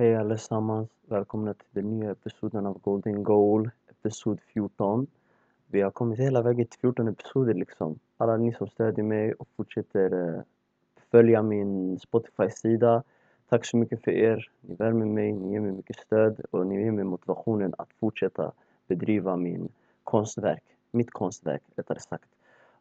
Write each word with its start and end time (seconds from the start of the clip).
Hej 0.00 0.16
allesammans! 0.16 0.88
Välkomna 1.06 1.54
till 1.54 1.66
den 1.70 1.90
nya 1.90 2.10
episoden 2.10 2.66
av 2.66 2.78
Golden 2.80 3.22
Goal, 3.22 3.70
episod 3.90 4.40
14. 4.40 5.06
Vi 5.66 5.80
har 5.80 5.90
kommit 5.90 6.18
hela 6.18 6.42
vägen 6.42 6.66
till 6.66 6.80
14 6.80 7.08
episoder 7.08 7.54
liksom. 7.54 7.98
Alla 8.16 8.36
ni 8.36 8.52
som 8.52 8.68
stödjer 8.68 9.04
mig 9.04 9.32
och 9.34 9.48
fortsätter 9.56 10.34
eh, 10.34 10.42
följa 11.10 11.42
min 11.42 11.98
Spotify-sida. 11.98 13.02
Tack 13.48 13.64
så 13.64 13.76
mycket 13.76 14.04
för 14.04 14.10
er. 14.10 14.50
Ni 14.60 14.74
värmer 14.74 15.06
mig, 15.06 15.32
ni 15.32 15.52
ger 15.52 15.60
mig 15.60 15.72
mycket 15.72 15.96
stöd 15.96 16.40
och 16.50 16.66
ni 16.66 16.84
ger 16.84 16.92
mig 16.92 17.04
motivationen 17.04 17.74
att 17.78 17.92
fortsätta 18.00 18.52
bedriva 18.86 19.36
min 19.36 19.68
konstverk. 20.04 20.64
Mitt 20.90 21.10
konstverk 21.10 21.62
rättare 21.76 22.00
sagt. 22.00 22.28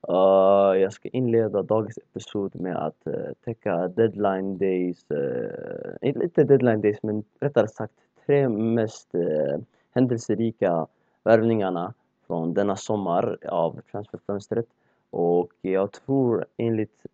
Uh, 0.07 0.81
jag 0.81 0.93
ska 0.93 1.09
inleda 1.09 1.61
dagens 1.61 1.97
episod 1.97 2.55
med 2.55 2.75
att 2.77 3.07
uh, 3.07 3.33
täcka 3.45 3.87
deadline 3.87 4.57
days, 4.57 5.05
uh, 5.11 5.95
inte 6.01 6.43
deadline 6.43 6.81
days 6.81 7.03
men 7.03 7.23
rättare 7.39 7.67
sagt 7.67 7.93
tre 8.25 8.49
mest 8.49 9.15
uh, 9.15 9.57
händelserika 9.91 10.87
värvningarna 11.23 11.93
från 12.27 12.53
denna 12.53 12.75
sommar 12.75 13.37
av 13.45 13.81
transferfönstret. 13.91 14.65
Och 15.09 15.51
jag 15.61 15.91
tror 15.91 16.45
enligt 16.57 17.05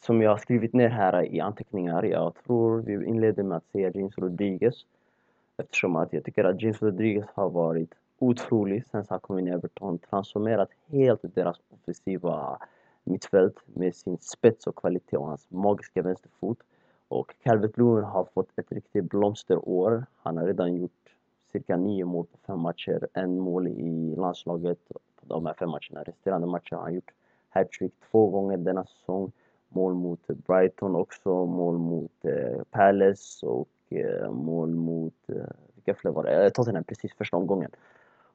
som 0.00 0.22
jag 0.22 0.30
har 0.30 0.36
skrivit 0.36 0.72
ner 0.72 0.88
här 0.88 1.34
i 1.34 1.40
anteckningar, 1.40 2.02
jag 2.02 2.34
tror 2.46 2.82
vi 2.82 3.06
inleder 3.06 3.42
med 3.42 3.56
att 3.56 3.70
säga 3.72 3.90
James 3.94 4.18
Rodriguez. 4.18 4.74
Eftersom 5.56 5.96
att 5.96 6.12
jag 6.12 6.24
tycker 6.24 6.44
att 6.44 6.62
James 6.62 6.82
Rodriguez 6.82 7.26
har 7.34 7.50
varit 7.50 7.94
otrolig 8.18 8.86
sen 8.86 9.04
så 9.04 9.20
har 9.22 9.38
in 9.38 9.48
i 9.48 9.50
Everton. 9.50 9.98
Transformerat 9.98 10.68
helt 10.86 11.20
deras 11.34 11.60
offensiva 11.70 12.58
mittfält 13.04 13.56
med 13.66 13.94
sin 13.94 14.18
spets 14.18 14.66
och 14.66 14.76
kvalitet 14.76 15.16
och 15.16 15.26
hans 15.26 15.46
magiska 15.50 16.02
vänsterfot. 16.02 16.58
Och 17.08 17.34
Calvert 17.42 17.76
Lewin 17.76 18.04
har 18.04 18.24
fått 18.24 18.58
ett 18.58 18.72
riktigt 18.72 19.04
blomsterår. 19.04 20.06
Han 20.16 20.36
har 20.36 20.46
redan 20.46 20.74
gjort 20.74 21.14
cirka 21.52 21.76
nio 21.76 22.04
mål 22.04 22.26
på 22.26 22.38
fem 22.46 22.60
matcher, 22.60 23.08
en 23.12 23.38
mål 23.38 23.68
i 23.68 24.14
landslaget 24.16 24.78
på 24.88 24.98
de 25.26 25.46
här 25.46 25.54
fem 25.54 25.70
matcherna. 25.70 26.02
Resterande 26.02 26.46
matcher 26.46 26.74
har 26.76 26.82
han 26.82 26.94
gjort 26.94 27.10
hattrick 27.48 27.92
två 28.10 28.26
gånger 28.26 28.56
denna 28.56 28.84
säsong. 28.84 29.32
Mål 29.68 29.94
mot 29.94 30.26
Brighton 30.26 30.96
också, 30.96 31.46
mål 31.46 31.78
mot 31.78 32.24
eh, 32.24 32.62
Palace 32.70 33.46
och 33.46 33.68
eh, 33.88 34.30
mål 34.30 34.74
mot, 34.74 35.14
eh, 35.28 35.36
vilka 35.74 35.94
fler 35.94 36.10
var 36.10 36.24
det? 36.24 36.44
Eh, 36.44 36.50
Tottenham 36.50 36.84
precis 36.84 37.14
första 37.14 37.36
omgången. 37.36 37.70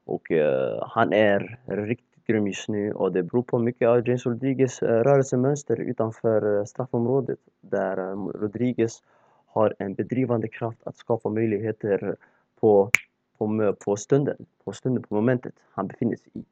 Och 0.04 0.30
uh, 0.30 0.82
han 0.82 1.12
är 1.12 1.58
riktigt 1.66 2.14
grym 2.26 2.46
just 2.46 2.68
nu 2.68 2.92
och 2.92 3.12
det 3.12 3.22
beror 3.22 3.42
på 3.42 3.58
mycket 3.58 3.88
av 3.88 4.08
James 4.08 4.26
Rodriguez 4.26 4.82
eh, 4.82 5.02
rörelsemönster 5.02 5.80
utanför 5.80 6.58
eh, 6.58 6.64
straffområdet. 6.64 7.38
Där 7.60 7.96
Rodriguez 8.40 9.02
har 9.46 9.74
en 9.78 9.94
bedrivande 9.94 10.48
kraft 10.48 10.78
att 10.84 10.96
skapa 10.96 11.28
möjligheter 11.28 12.16
på, 12.60 12.90
på, 13.38 13.74
på 13.84 13.96
stunden, 13.96 14.36
på 14.64 14.72
stunden, 14.72 15.02
på 15.02 15.14
momentet 15.14 15.54
han 15.70 15.86
befinner 15.86 16.16
sig 16.16 16.32
i. 16.34 16.44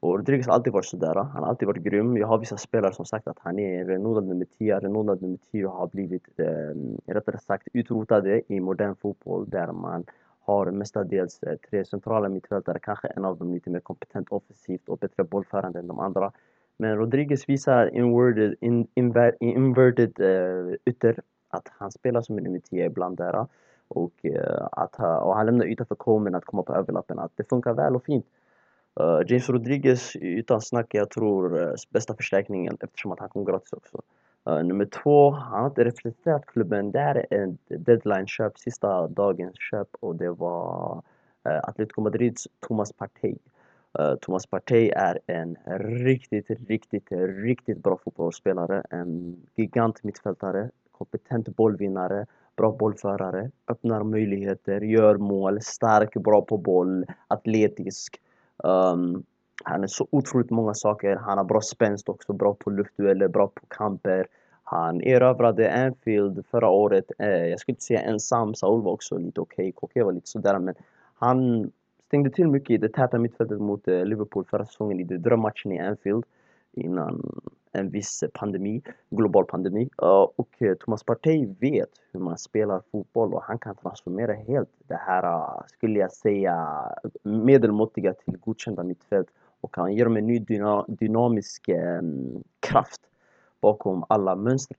Och 0.00 0.16
Rodriguez 0.16 0.46
har 0.46 0.54
alltid 0.54 0.72
varit 0.72 0.84
sådär, 0.84 1.14
han 1.14 1.42
har 1.42 1.46
alltid 1.46 1.66
varit 1.66 1.82
grym. 1.82 2.16
Jag 2.16 2.26
har 2.26 2.38
vissa 2.38 2.56
spelare 2.56 2.94
som 2.94 3.04
sagt 3.04 3.28
att 3.28 3.38
han 3.38 3.58
är 3.58 3.84
renodlad 3.84 4.26
nummer 4.26 4.46
10. 4.58 4.80
Renodlad 4.80 5.22
nummer 5.22 5.38
10 5.52 5.66
har 5.66 5.86
blivit, 5.86 6.40
eh, 6.40 7.14
rättare 7.14 7.38
sagt, 7.38 7.68
utrotade 7.72 8.42
i 8.48 8.60
modern 8.60 8.94
fotboll 8.94 9.48
där 9.48 9.72
man 9.72 10.04
har 10.48 10.70
mestadels 10.70 11.42
eh, 11.42 11.56
tre 11.70 11.84
centrala 11.84 12.28
mittfältare, 12.28 12.78
kanske 12.82 13.08
en 13.08 13.24
av 13.24 13.38
dem 13.38 13.52
lite 13.54 13.70
mer 13.70 13.80
kompetent 13.80 14.28
offensivt 14.30 14.88
och 14.88 14.98
bättre 14.98 15.24
bollförande 15.24 15.78
än 15.78 15.86
de 15.86 15.98
andra. 15.98 16.32
Men 16.76 16.96
Rodriguez 16.96 17.48
visar 17.48 17.96
inverted, 17.96 18.54
in, 18.60 18.86
inver, 18.94 19.36
inverted 19.40 20.20
uh, 20.20 20.74
ytter, 20.86 21.20
att 21.48 21.68
han 21.78 21.92
spelar 21.92 22.22
som 22.22 22.38
en 22.38 22.44
nummer 22.44 22.58
10 22.58 22.86
ibland 22.86 23.16
där. 23.16 23.34
Eh, 23.34 23.46
och, 23.88 24.12
uh, 24.24 24.68
att, 24.72 24.98
och 24.98 25.36
han 25.36 25.46
lämnar 25.46 25.66
yta 25.66 25.84
för 25.84 25.94
Coleman 25.94 26.34
att 26.34 26.44
komma 26.44 26.62
på 26.62 26.74
överlappen, 26.74 27.18
att 27.18 27.32
det 27.36 27.48
funkar 27.48 27.74
väl 27.74 27.96
och 27.96 28.04
fint. 28.04 28.26
Uh, 29.00 29.20
James 29.26 29.48
Rodriguez 29.48 30.16
utan 30.16 30.60
snack, 30.60 30.86
jag 30.94 31.10
tror 31.10 31.58
uh, 31.58 31.74
bästa 31.90 32.14
förstärkningen 32.14 32.76
eftersom 32.80 33.12
att 33.12 33.20
han 33.20 33.28
kom 33.28 33.44
gratis 33.44 33.72
också. 33.72 34.02
Uh, 34.48 34.64
nummer 34.64 34.84
två, 34.84 35.30
han 35.30 35.60
har 35.60 35.66
inte 35.66 35.84
representerat 35.84 36.46
klubben. 36.46 36.92
Det 36.92 36.98
här 36.98 37.26
är 37.30 37.48
ett 37.48 37.86
deadline-köp, 37.86 38.58
sista 38.58 39.08
dagens 39.08 39.56
köp 39.58 39.88
och 40.00 40.16
det 40.16 40.30
var 40.30 41.02
uh, 41.48 41.60
Atletico 41.62 42.00
Madrids 42.00 42.48
Thomas 42.60 42.92
Partey. 42.92 43.36
Uh, 44.00 44.14
Thomas 44.14 44.46
Partey 44.46 44.90
är 44.90 45.18
en 45.26 45.56
riktigt, 46.04 46.50
riktigt, 46.68 47.08
riktigt 47.42 47.82
bra 47.82 47.98
fotbollsspelare. 48.04 48.82
En 48.90 49.36
gigant 49.56 50.02
mittfältare, 50.04 50.70
kompetent 50.92 51.56
bollvinnare, 51.56 52.26
bra 52.56 52.72
bollförare, 52.72 53.50
öppnar 53.68 54.02
möjligheter, 54.02 54.80
gör 54.80 55.16
mål, 55.16 55.58
stark, 55.62 56.14
bra 56.14 56.42
på 56.42 56.56
boll, 56.56 57.06
atletisk. 57.28 58.20
Um, 58.56 59.24
han 59.64 59.82
är 59.82 59.86
så 59.86 60.08
otroligt 60.10 60.50
många 60.50 60.74
saker. 60.74 61.16
Han 61.16 61.38
har 61.38 61.44
bra 61.44 61.60
spänst 61.60 62.08
också, 62.08 62.32
bra 62.32 62.54
på 62.54 62.70
luftdueller, 62.70 63.28
bra 63.28 63.46
på 63.46 63.66
kamper. 63.68 64.26
Han 64.70 65.00
erövrade 65.02 65.86
Anfield 65.86 66.46
förra 66.50 66.68
året. 66.68 67.04
Eh, 67.18 67.28
jag 67.28 67.60
skulle 67.60 67.72
inte 67.72 67.84
säga 67.84 68.00
ensam, 68.00 68.54
Saul 68.54 68.82
var 68.82 68.92
också 68.92 69.18
lite 69.18 69.40
okej, 69.40 69.62
okay. 69.62 69.72
Koke 69.72 70.04
var 70.04 70.12
lite 70.12 70.28
sådär 70.28 70.58
men 70.58 70.74
han 71.14 71.70
stängde 72.06 72.30
till 72.30 72.48
mycket 72.48 72.70
i 72.70 72.76
det 72.76 72.88
täta 72.88 73.18
mittfältet 73.18 73.60
mot 73.60 73.88
eh, 73.88 74.04
Liverpool 74.04 74.44
förra 74.44 74.66
säsongen 74.66 75.00
i 75.00 75.04
den 75.04 75.22
drömmatchen 75.22 75.72
i 75.72 75.78
Anfield 75.78 76.24
innan 76.72 77.40
en 77.72 77.90
viss 77.90 78.24
pandemi, 78.34 78.82
global 79.10 79.44
pandemi. 79.44 79.88
Eh, 80.02 80.26
och 80.36 80.62
eh, 80.62 80.74
Thomas 80.74 81.04
Partey 81.04 81.46
vet 81.60 81.90
hur 82.12 82.20
man 82.20 82.38
spelar 82.38 82.82
fotboll 82.92 83.34
och 83.34 83.42
han 83.42 83.58
kan 83.58 83.76
transformera 83.76 84.32
helt 84.32 84.70
det 84.88 85.00
här, 85.06 85.22
eh, 85.22 85.62
skulle 85.66 85.98
jag 85.98 86.12
säga, 86.12 86.84
medelmåttiga 87.22 88.12
till 88.12 88.38
godkända 88.38 88.82
mittfält 88.82 89.28
och 89.60 89.76
han 89.76 89.94
ger 89.94 90.04
dem 90.04 90.16
en 90.16 90.26
ny 90.26 90.38
dyna 90.38 90.84
dynamisk 90.88 91.68
um, 91.68 92.42
kraft 92.60 93.00
bakom 93.60 94.04
alla 94.08 94.36
mönster. 94.36 94.76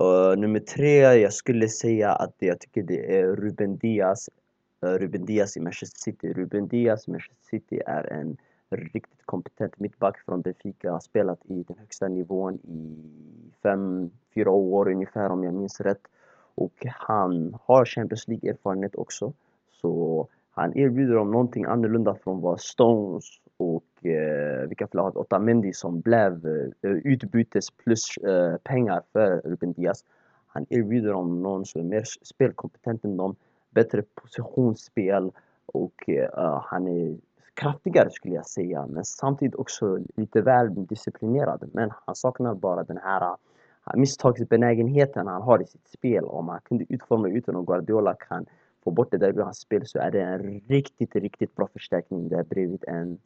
Uh, 0.00 0.36
nummer 0.36 0.60
tre, 0.60 0.98
jag 0.98 1.32
skulle 1.32 1.68
säga 1.68 2.12
att 2.12 2.34
jag 2.38 2.60
tycker 2.60 2.82
det 2.82 3.18
är 3.18 3.26
Ruben 3.26 3.76
Diaz. 3.76 4.30
Uh, 4.84 4.90
Ruben 4.90 5.24
Diaz 5.24 5.56
i 5.56 5.60
Manchester 5.60 5.98
City. 5.98 6.32
Ruben 6.32 6.68
Diaz 6.68 7.08
i 7.08 7.10
Manchester 7.10 7.46
City 7.50 7.80
är 7.86 8.12
en 8.12 8.36
riktigt 8.70 9.26
kompetent 9.26 9.78
mittback 9.78 10.18
från 10.18 10.40
Benfica. 10.40 10.92
Har 10.92 11.00
spelat 11.00 11.38
i 11.44 11.62
den 11.62 11.78
högsta 11.78 12.08
nivån 12.08 12.54
i 12.54 12.96
fem, 13.62 14.10
fyra 14.34 14.50
år 14.50 14.88
ungefär 14.88 15.30
om 15.30 15.44
jag 15.44 15.54
minns 15.54 15.80
rätt. 15.80 16.02
Och 16.54 16.86
han 16.86 17.56
har 17.62 17.84
Champions 17.84 18.28
League-erfarenhet 18.28 18.94
också. 18.94 19.32
Så 19.72 20.26
han 20.50 20.76
erbjuder 20.76 21.14
dem 21.14 21.30
någonting 21.30 21.64
annorlunda 21.64 22.14
från 22.14 22.40
vad 22.40 22.60
Stones 22.60 23.24
och 23.56 24.06
eh, 24.06 24.68
vilka 24.68 24.86
fler 24.86 25.00
har 25.02 25.18
Otamendi 25.18 25.72
som 25.72 26.00
blev 26.00 26.46
eh, 26.82 26.90
utbytes 26.90 27.70
plus 27.70 28.16
eh, 28.16 28.56
pengar 28.56 29.02
för 29.12 29.40
Ruben 29.44 29.72
Diaz. 29.72 30.04
Han 30.46 30.66
erbjuder 30.70 31.12
dem 31.12 31.42
någon 31.42 31.66
som 31.66 31.80
är 31.80 31.84
mer 31.84 32.04
spelkompetent 32.22 33.04
än 33.04 33.16
dem, 33.16 33.36
bättre 33.70 34.02
positionsspel 34.14 35.30
och 35.66 36.08
eh, 36.08 36.28
ah, 36.32 36.64
han 36.66 36.88
är 36.88 37.16
kraftigare 37.54 38.10
skulle 38.10 38.34
jag 38.34 38.46
säga 38.46 38.86
men 38.86 39.04
samtidigt 39.04 39.54
också 39.54 39.98
lite 40.16 40.40
väl 40.40 40.86
disciplinerad. 40.86 41.70
Men 41.72 41.90
han 42.06 42.14
saknar 42.14 42.54
bara 42.54 42.84
den 42.84 42.98
här 42.98 43.20
ah, 43.20 43.38
ah, 43.84 43.96
misstagsbenägenheten 43.96 45.26
han 45.26 45.42
har 45.42 45.62
i 45.62 45.66
sitt 45.66 45.88
spel. 45.88 46.24
Om 46.24 46.48
han 46.48 46.60
kunde 46.60 46.84
utforma 46.88 47.28
utan 47.28 47.56
att 47.56 47.66
Guardiola 47.66 48.14
kan 48.14 48.46
få 48.84 48.90
bort 48.90 49.10
det 49.10 49.18
där 49.18 49.28
ur 49.28 49.42
hans 49.42 49.58
spel 49.58 49.86
så 49.86 49.98
är 49.98 50.10
det 50.10 50.22
en 50.22 50.60
riktigt, 50.68 51.16
riktigt 51.16 51.56
bra 51.56 51.68
förstärkning 51.72 52.28
där 52.28 52.42
bredvid 52.42 52.84
en 52.88 53.12
eh, 53.12 53.18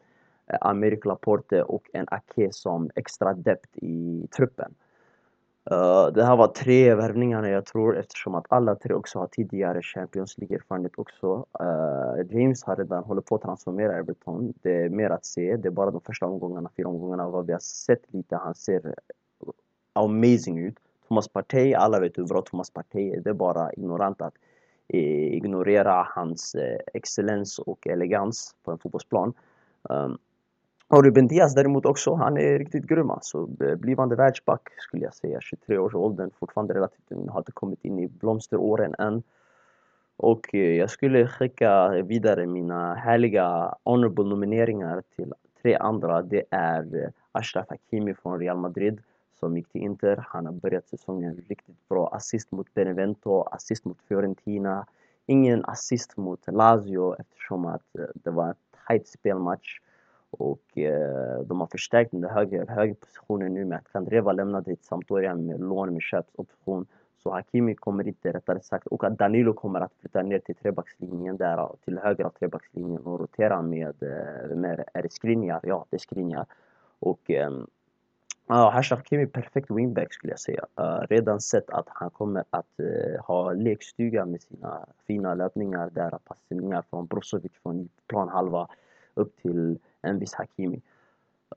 Eh, 0.48 0.58
Amerik 0.60 1.04
Laporte 1.04 1.62
och 1.62 1.90
en 1.92 2.06
Ake 2.10 2.48
som 2.52 2.90
extra 2.94 3.34
depth 3.34 3.68
i 3.74 4.26
truppen. 4.36 4.74
Eh, 5.70 6.06
det 6.06 6.24
här 6.24 6.36
var 6.36 6.48
tre 6.48 6.94
värvningar 6.94 7.44
jag 7.44 7.66
tror 7.66 7.98
eftersom 7.98 8.34
att 8.34 8.46
alla 8.48 8.74
tre 8.74 8.94
också 8.94 9.18
har 9.18 9.26
tidigare 9.26 9.82
Champions 9.82 10.38
League-erfarenhet 10.38 10.92
också. 10.98 11.46
Eh, 11.60 12.38
James 12.38 12.64
har 12.64 12.76
redan 12.76 13.04
hållit 13.04 13.26
på 13.26 13.34
att 13.34 13.42
transformera 13.42 13.98
Everton. 13.98 14.52
Det 14.62 14.82
är 14.82 14.88
mer 14.88 15.10
att 15.10 15.24
se. 15.24 15.56
Det 15.56 15.68
är 15.68 15.72
bara 15.72 15.90
de 15.90 16.00
första 16.00 16.26
omgångarna, 16.26 16.70
fyra 16.76 16.88
omgångarna 16.88 17.28
vad 17.28 17.46
vi 17.46 17.52
har 17.52 17.60
sett 17.60 18.12
lite. 18.12 18.36
Han 18.36 18.54
ser 18.54 18.94
amazing 19.92 20.58
ut. 20.58 20.76
Thomas 21.08 21.28
Partey, 21.28 21.74
alla 21.74 22.00
vet 22.00 22.18
hur 22.18 22.24
bra 22.24 22.42
Thomas 22.42 22.70
Partey 22.70 23.10
är. 23.10 23.20
Det 23.20 23.30
är 23.30 23.34
bara 23.34 23.72
ignorant 23.72 24.22
att 24.22 24.34
ignorera 24.88 26.06
hans 26.14 26.56
excellens 26.94 27.58
och 27.58 27.86
elegans 27.86 28.54
på 28.64 28.70
en 28.70 28.78
fotbollsplan. 28.78 29.32
Um, 29.82 30.18
och 30.90 31.04
Ruben 31.04 31.26
Diaz 31.26 31.54
däremot 31.54 31.86
också, 31.86 32.14
han 32.14 32.36
är 32.38 32.58
riktigt 32.58 32.86
grym 32.86 33.10
alltså. 33.10 33.48
Eh, 33.60 33.74
blivande 33.74 34.16
världsback 34.16 34.68
skulle 34.78 35.04
jag 35.04 35.14
säga, 35.14 35.40
23 35.40 35.78
års 35.78 35.94
åldern, 35.94 36.30
fortfarande 36.38 36.74
relativt 36.74 37.12
ung, 37.12 37.28
har 37.28 37.40
inte 37.40 37.52
kommit 37.52 37.84
in 37.84 37.98
i 37.98 38.08
blomsteråren 38.08 38.94
än. 38.98 39.22
Och 40.16 40.54
eh, 40.54 40.76
jag 40.76 40.90
skulle 40.90 41.26
skicka 41.26 41.88
vidare 41.88 42.46
mina 42.46 42.94
härliga 42.94 43.74
honorable 43.84 44.24
nomineringar 44.24 45.02
till 45.16 45.32
tre 45.62 45.74
andra. 45.74 46.22
Det 46.22 46.44
är 46.50 47.04
eh, 47.04 47.10
Ashraf 47.32 47.66
Hakimi 47.68 48.14
från 48.14 48.40
Real 48.40 48.56
Madrid 48.56 49.00
som 49.40 49.56
gick 49.56 49.68
till 49.68 49.82
Inter. 49.82 50.24
Han 50.28 50.46
har 50.46 50.52
börjat 50.52 50.88
säsongen 50.88 51.44
riktigt 51.48 51.88
bra. 51.88 52.08
Assist 52.08 52.52
mot 52.52 52.74
Benevento, 52.74 53.42
assist 53.42 53.84
mot 53.84 53.98
Fiorentina. 54.08 54.86
ingen 55.26 55.64
assist 55.64 56.16
mot 56.16 56.46
Lazio 56.46 57.14
eftersom 57.18 57.66
att 57.66 57.82
det 58.14 58.30
var 58.30 58.48
en 58.48 58.54
tight 58.88 59.08
spelmatch. 59.08 59.80
Och 60.30 60.78
eh, 60.78 61.40
de 61.40 61.60
har 61.60 61.66
förstärkt 61.66 62.10
den 62.10 62.24
högre 62.24 62.94
positionen 62.94 63.54
nu 63.54 63.64
med 63.64 63.78
att 63.78 63.92
Kandreva 63.92 64.32
lämnade 64.32 64.64
till 64.64 64.76
Sampdoria 64.80 65.34
med 65.34 65.60
lån 65.60 65.92
med 65.92 66.02
köpsoption. 66.02 66.86
Så 67.22 67.30
Hakimi 67.30 67.74
kommer 67.74 68.08
inte, 68.08 68.32
rättare 68.32 68.60
sagt, 68.60 68.86
och 68.86 69.04
att 69.04 69.18
Danilo 69.18 69.52
kommer 69.52 69.80
att 69.80 69.92
flytta 70.00 70.22
ner 70.22 70.38
till 70.38 70.54
trebackslinjen 70.54 71.36
där, 71.36 71.68
till 71.84 71.98
höger 71.98 72.24
av 72.24 72.30
trebackslinjen 72.30 73.02
och 73.02 73.20
rotera 73.20 73.62
med, 73.62 74.02
eh, 74.02 74.56
med 74.56 74.84
är 74.94 75.02
det 75.02 75.12
Skriniar? 75.12 75.60
Ja, 75.62 75.84
det 75.90 75.96
är 75.96 76.00
Skriniar. 76.00 76.46
Och 76.98 77.30
um, 77.30 77.66
Ja, 78.50 78.70
Hashraf 78.70 78.98
Hakimi 78.98 79.26
perfekt 79.26 79.70
wingback 79.70 80.12
skulle 80.12 80.32
jag 80.32 80.40
säga. 80.40 80.66
Uh, 80.80 81.06
redan 81.08 81.40
sett 81.40 81.70
att 81.70 81.86
han 81.88 82.10
kommer 82.10 82.44
att 82.50 82.66
uh, 82.80 83.20
ha 83.20 83.52
lekstuga 83.52 84.24
med 84.24 84.42
sina 84.42 84.86
fina 85.06 85.34
löpningar 85.34 85.90
där, 85.92 86.18
passningar 86.24 86.84
från 86.90 87.06
Brozovic 87.06 87.52
från 87.62 87.88
planhalva 88.06 88.68
upp 89.14 89.36
till 89.36 89.78
en 90.02 90.18
viss 90.18 90.34
Hakimi. 90.34 90.80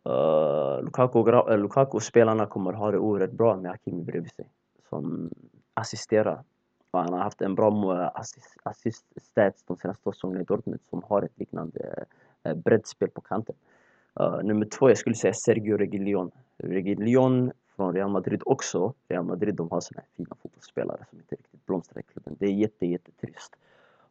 Uh, 0.08 0.82
Lukaku, 0.84 1.20
uh, 1.20 1.52
eh, 1.52 1.58
Lukaku 1.58 2.00
spelarna 2.00 2.46
kommer 2.46 2.74
ha 2.74 2.92
det 2.92 2.98
oerhört 2.98 3.32
bra 3.32 3.56
med 3.56 3.72
Hakimi 3.72 4.04
bredvid 4.04 4.32
sig 4.32 4.46
som 4.90 5.30
assisterar. 5.74 6.44
Och 6.92 7.00
han 7.00 7.14
har 7.14 7.20
haft 7.20 7.42
en 7.42 7.56
bra 7.56 7.72
assist, 8.16 8.58
assist 8.64 9.06
stats 9.22 9.64
de 9.64 9.78
senaste 9.78 10.04
två 10.04 10.12
säsongerna 10.12 10.42
i 10.42 10.44
Dortmund 10.44 10.80
som 10.90 11.04
har 11.10 11.22
ett 11.22 11.40
liknande 11.40 12.06
uh, 12.48 12.54
breddspel 12.54 13.10
på 13.10 13.22
kanten. 13.22 13.56
Uh, 14.20 14.44
nummer 14.44 14.66
två, 14.66 14.90
jag 14.90 14.98
skulle 14.98 15.16
säga 15.16 15.34
Sergio 15.34 15.78
Reguilón. 15.78 16.32
Reguilón 16.58 17.52
från 17.76 17.94
Real 17.94 18.10
Madrid 18.10 18.42
också. 18.46 18.94
Real 19.08 19.26
Madrid 19.26 19.56
de 19.56 19.70
har 19.70 19.82
såna 19.82 20.02
här 20.02 20.08
fina 20.18 20.36
fotbollsspelare 20.42 21.06
som 21.10 21.20
inte 21.20 21.36
riktigt 21.36 21.66
blomstrar 21.66 22.00
i 22.00 22.04
klubben. 22.04 22.36
Det 22.40 22.46
är 22.46 22.54
jätte, 22.54 22.86
jättetrist. 22.86 23.56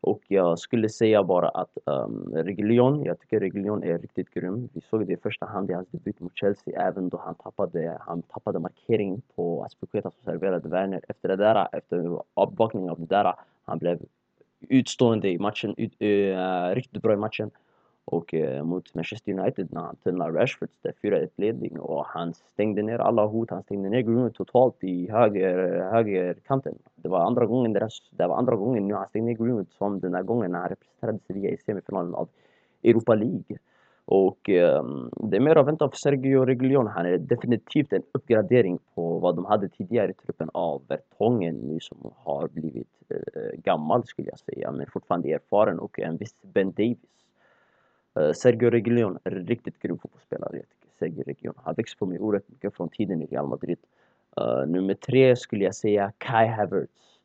Och 0.00 0.23
jag 0.29 0.58
skulle 0.58 0.88
säga 0.88 1.23
bara 1.23 1.49
att 1.49 1.79
um, 1.85 2.32
Reguilon, 2.35 3.05
jag 3.05 3.20
tycker 3.20 3.41
Reguilon 3.41 3.82
är 3.82 3.99
riktigt 3.99 4.31
grym. 4.31 4.69
Vi 4.73 4.81
såg 4.81 5.06
det 5.06 5.12
i 5.12 5.17
första 5.17 5.47
hand 5.47 5.70
i 5.70 5.73
hans 5.73 5.88
debut 5.88 6.20
mot 6.20 6.37
Chelsea, 6.37 6.88
även 6.88 7.08
då 7.08 7.20
han 7.25 7.35
tappade, 7.35 7.99
han 8.00 8.23
tappade 8.23 8.58
markering 8.58 9.23
på 9.35 9.64
Aspekueta 9.64 10.11
som 10.11 10.20
serverade 10.25 10.69
Werner. 10.69 11.00
Efter 11.08 11.29
det 11.29 11.37
där, 11.37 11.69
efter 11.73 12.20
avbakningen 12.35 12.91
av 12.91 13.00
det 13.00 13.06
där, 13.06 13.35
han 13.64 13.79
blev 13.79 13.99
utstående 14.61 15.29
i 15.29 15.38
matchen, 15.38 15.75
ut, 15.76 16.02
uh, 16.02 16.75
riktigt 16.75 17.02
bra 17.02 17.12
i 17.12 17.17
matchen. 17.17 17.50
Och 18.11 18.35
eh, 18.35 18.65
mot 18.65 18.95
Manchester 18.95 19.33
United 19.33 19.69
när 19.73 19.81
han 19.81 19.97
tunnlar 19.97 20.33
Rashfords 20.33 20.79
där 20.83 20.93
4-1 21.03 21.29
ledning 21.37 21.81
och 21.81 22.07
han 22.07 22.35
stängde 22.35 22.83
ner 22.83 22.99
alla 22.99 23.27
hot. 23.27 23.51
Han 23.51 23.62
stängde 23.62 23.89
ner 23.89 24.01
Greenwood 24.01 24.35
totalt 24.35 24.85
i 24.85 25.11
höger, 25.11 25.81
högerkanten. 25.93 26.79
Det 26.95 27.09
var 27.09 27.21
andra 27.21 27.47
gången 27.47 27.73
deras, 27.73 27.93
det 28.11 28.27
var 28.27 28.37
andra 28.37 28.57
gången 28.57 28.89
nu 28.89 28.95
han 28.95 29.09
stängde 29.09 29.31
ner 29.31 29.39
Greenwood 29.39 29.67
som 29.71 30.01
den 30.01 30.12
där 30.12 30.23
gången 30.23 30.53
när 30.53 30.59
han 30.59 30.69
representerade 30.69 31.19
Sevilla 31.27 31.49
i 31.49 31.57
semifinalen 31.57 32.15
av 32.15 32.29
Europa 32.83 33.15
League. 33.15 33.59
Och 34.05 34.51
eh, 34.51 34.85
det 35.17 35.37
är 35.37 35.41
mer 35.41 35.57
att 35.57 35.67
vänta 35.67 35.85
av 35.85 35.91
Sergio 35.91 36.45
Reguilón. 36.45 36.89
Han 36.89 37.07
är 37.07 37.19
definitivt 37.19 37.93
en 37.93 38.03
uppgradering 38.12 38.79
på 38.95 39.19
vad 39.19 39.37
de 39.37 39.45
hade 39.45 39.69
tidigare 39.69 40.11
i 40.11 40.15
truppen 40.15 40.51
av 40.55 40.83
Vertongen 40.89 41.55
nu 41.55 41.81
som 41.81 42.12
har 42.17 42.49
blivit 42.49 42.89
eh, 43.09 43.61
gammal 43.65 44.05
skulle 44.07 44.29
jag 44.29 44.39
säga, 44.39 44.73
men 44.73 44.87
fortfarande 44.87 45.33
erfaren 45.33 45.79
och 45.79 46.01
en 46.01 46.17
viss 46.17 46.43
Ben 46.43 46.73
Davis 46.73 46.99
Eh, 48.17 48.33
Sergio 48.33 48.71
Reguilón 48.71 49.19
är 49.25 49.37
en 49.37 49.47
riktigt 49.47 49.79
grym 49.79 49.99
fotbollsspelare. 49.99 50.57
Jag 50.57 50.69
tycker 50.69 50.89
Sergio 50.99 51.23
Reguilón. 51.23 51.55
har 51.57 51.75
växt 51.75 51.99
på 51.99 52.07
mig 52.07 52.19
oerhört 52.19 52.49
mycket 52.49 52.75
från 52.75 52.89
tiden 52.89 53.23
i 53.23 53.27
Real 53.27 53.47
Madrid. 53.47 53.79
Uh, 54.41 54.67
nummer 54.67 54.95
tre 54.95 55.37
skulle 55.37 55.65
jag 55.65 55.75
säga 55.75 56.12
Kai 56.19 56.47
Havertz. 56.47 57.19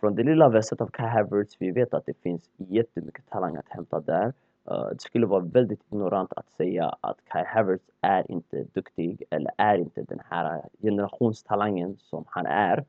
Från 0.00 0.14
det 0.14 0.22
lilla 0.22 0.48
vi 0.48 0.54
har 0.54 0.62
sett 0.62 0.80
av 0.80 0.86
Kai 0.86 1.08
Havertz, 1.08 1.56
vi 1.58 1.70
vet 1.70 1.94
att 1.94 2.06
det 2.06 2.22
finns 2.22 2.50
jättemycket 2.56 3.30
talang 3.30 3.56
att 3.56 3.68
hämta 3.68 4.00
där. 4.00 4.32
Uh, 4.70 4.88
det 4.92 5.00
skulle 5.00 5.26
vara 5.26 5.40
väldigt 5.40 5.80
ignorant 5.90 6.32
att 6.32 6.50
säga 6.56 6.96
att 7.00 7.16
Kai 7.24 7.44
Havertz 7.44 7.84
är 8.00 8.30
inte 8.30 8.64
duktig 8.72 9.22
eller 9.30 9.52
är 9.56 9.76
inte 9.76 10.02
den 10.02 10.20
här 10.30 10.62
generationstalangen 10.82 11.96
som 11.96 12.24
han 12.26 12.46
är. 12.46 12.84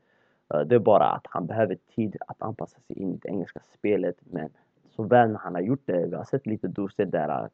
Det 0.66 0.74
är 0.74 0.78
bara 0.78 1.08
att 1.10 1.26
han 1.30 1.46
behöver 1.46 1.78
tid 1.94 2.16
att 2.26 2.42
anpassa 2.42 2.80
sig 2.80 2.98
in 2.98 3.14
i 3.14 3.16
det 3.16 3.28
engelska 3.28 3.60
spelet 3.78 4.16
men 4.30 4.50
så 4.96 5.02
väl 5.02 5.30
när 5.30 5.38
han 5.38 5.54
har 5.54 5.62
gjort 5.62 5.82
det. 5.86 6.06
Vi 6.06 6.16
har 6.16 6.24
sett 6.24 6.46
lite 6.46 6.68
doser 6.68 7.06
där 7.06 7.48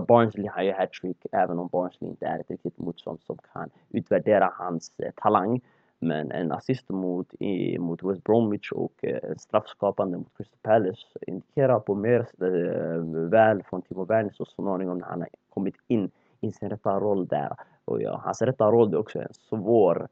Barnsley 0.00 0.48
har 0.48 0.62
ju 0.62 0.72
hattrick 0.72 1.26
även 1.32 1.58
om 1.58 1.68
Barnsley 1.68 2.10
inte 2.10 2.26
är 2.26 2.38
ett 2.38 2.50
riktigt 2.50 2.78
motstånd 2.78 3.20
som 3.20 3.38
kan 3.52 3.70
utvärdera 3.90 4.52
hans 4.54 4.92
eh, 4.98 5.12
talang. 5.16 5.60
Men 6.00 6.32
en 6.32 6.52
assist 6.52 6.88
mot, 6.88 7.34
i, 7.34 7.78
mot 7.78 8.02
West 8.02 8.24
Bromwich 8.24 8.72
och 8.72 9.04
eh, 9.04 9.36
straffskapande 9.36 10.18
mot 10.18 10.36
Crystal 10.36 10.58
Palace 10.62 11.06
indikerar 11.26 11.80
på 11.80 11.94
mer 11.94 12.20
eh, 12.40 13.28
väl 13.28 13.62
från 13.62 13.82
Timo 13.82 14.04
Werner 14.04 14.30
så 14.34 14.44
småningom 14.44 14.98
när 14.98 15.06
han 15.06 15.20
har 15.20 15.28
kommit 15.50 15.74
in 15.86 16.10
i 16.40 16.52
sin 16.52 16.70
rätta 16.70 17.00
roll 17.00 17.26
där. 17.26 17.56
Och 17.84 18.02
ja, 18.02 18.20
hans 18.24 18.42
rätta 18.42 18.70
roll 18.70 18.94
är 18.94 18.98
också 18.98 19.18
en 19.18 19.32
svår 19.32 20.08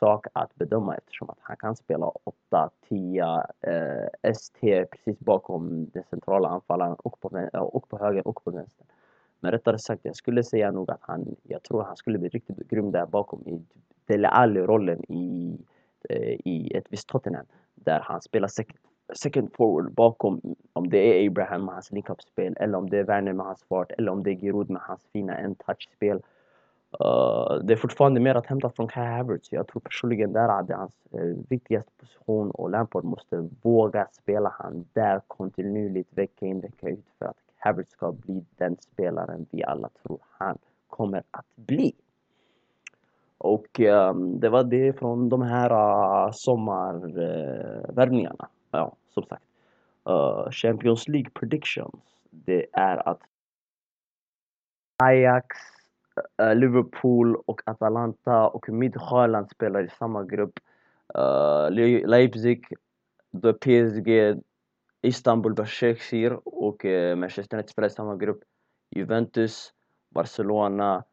sak 0.00 0.26
att 0.32 0.54
bedöma 0.54 0.96
eftersom 0.96 1.30
att 1.30 1.38
han 1.40 1.56
kan 1.56 1.76
spela 1.76 2.06
8, 2.06 2.70
10, 2.88 3.24
eh, 3.60 4.08
ST 4.22 4.84
precis 4.86 5.18
bakom 5.18 5.90
den 5.92 6.02
centrala 6.10 6.48
anfallaren 6.48 6.94
och 6.94 7.20
på, 7.20 7.38
eh, 7.38 7.60
och 7.60 7.88
på 7.88 7.98
höger 7.98 8.28
och 8.28 8.44
på 8.44 8.50
vänster. 8.50 8.86
Men 9.40 9.52
rättare 9.52 9.78
sagt, 9.78 10.04
jag 10.04 10.16
skulle 10.16 10.42
säga 10.42 10.70
nog 10.70 10.90
att 10.90 11.00
han, 11.02 11.36
jag 11.42 11.62
tror 11.62 11.82
han 11.82 11.96
skulle 11.96 12.18
bli 12.18 12.28
riktigt 12.28 12.68
grym 12.68 12.90
där 12.90 13.06
bakom 13.06 13.40
i 13.46 13.62
Dele 14.06 14.28
Alli-rollen 14.28 15.12
i, 15.12 15.58
eh, 16.08 16.36
i 16.44 16.72
ett 16.74 16.86
visst 16.88 17.08
Tottenham. 17.08 17.46
Där 17.74 18.00
han 18.00 18.20
spelar 18.20 18.48
second, 18.48 18.78
second 19.14 19.50
forward 19.56 19.92
bakom, 19.94 20.40
om 20.72 20.88
det 20.90 20.98
är 20.98 21.26
Abraham 21.26 21.64
med 21.64 21.74
hans 21.74 21.92
link-up-spel 21.92 22.56
eller 22.60 22.78
om 22.78 22.90
det 22.90 22.98
är 22.98 23.04
Werner 23.04 23.32
med 23.32 23.46
hans 23.46 23.64
fart 23.64 23.92
eller 23.98 24.12
om 24.12 24.22
det 24.22 24.30
är 24.30 24.34
Giroud 24.34 24.70
med 24.70 24.82
hans 24.82 25.00
fina 25.12 25.38
en-touch-spel. 25.38 26.22
Uh, 26.92 27.54
det 27.64 27.72
är 27.72 27.76
fortfarande 27.76 28.20
mer 28.20 28.34
att 28.34 28.46
hämta 28.46 28.70
från 28.70 28.88
Kai 28.88 29.06
Havertz. 29.06 29.52
Jag 29.52 29.68
tror 29.68 29.80
personligen 29.80 30.32
där 30.32 30.58
är 30.58 30.62
det 30.62 30.74
hans 30.74 30.94
uh, 31.14 31.36
viktigaste 31.48 31.90
position 32.00 32.50
och 32.50 32.70
Lampard 32.70 33.04
måste 33.04 33.48
våga 33.62 34.06
spela 34.12 34.54
han 34.58 34.84
där 34.92 35.20
kontinuerligt 35.26 36.18
vecka 36.18 36.46
in 36.46 36.60
vecka 36.60 36.88
ut 36.88 37.06
för 37.18 37.26
att 37.26 37.36
Havertz 37.58 37.92
ska 37.92 38.12
bli 38.12 38.44
den 38.56 38.76
spelaren 38.80 39.46
vi 39.50 39.64
alla 39.64 39.88
tror 40.02 40.18
han 40.38 40.58
kommer 40.88 41.22
att 41.30 41.56
bli. 41.56 41.92
Och 43.38 43.80
um, 43.80 44.40
det 44.40 44.48
var 44.48 44.64
det 44.64 44.98
från 44.98 45.28
de 45.28 45.42
här 45.42 45.72
uh, 45.72 46.30
sommarvärvningarna. 46.32 48.48
ja, 48.70 48.92
som 49.14 49.22
sagt. 49.22 49.44
Eh, 50.08 50.50
Champions 50.50 51.08
League 51.08 51.30
predictions. 51.30 52.02
Det 52.30 52.66
är 52.72 53.08
att 53.08 53.20
Ajax 55.02 55.56
Eh, 56.16 56.46
eh, 56.46 56.56
Liverpool 56.56 57.36
och 57.46 57.60
Atalanta 57.66 58.48
och 58.48 58.68
Midtjylland 58.68 59.50
spelar 59.50 59.84
i 59.84 59.88
samma 59.88 60.24
grupp. 60.24 60.60
Uh, 61.18 61.70
Leipzig, 62.06 62.66
PSG, 63.60 64.40
Istanbul, 65.02 65.54
Başakşehir 65.54 66.38
och 66.44 66.84
uh, 66.84 67.16
Manchester 67.16 67.56
United 67.56 67.70
spelar 67.70 67.88
i 67.88 67.90
samma 67.90 68.16
grupp. 68.16 68.42
Juventus, 68.90 69.72
Barcelona, 70.10 71.04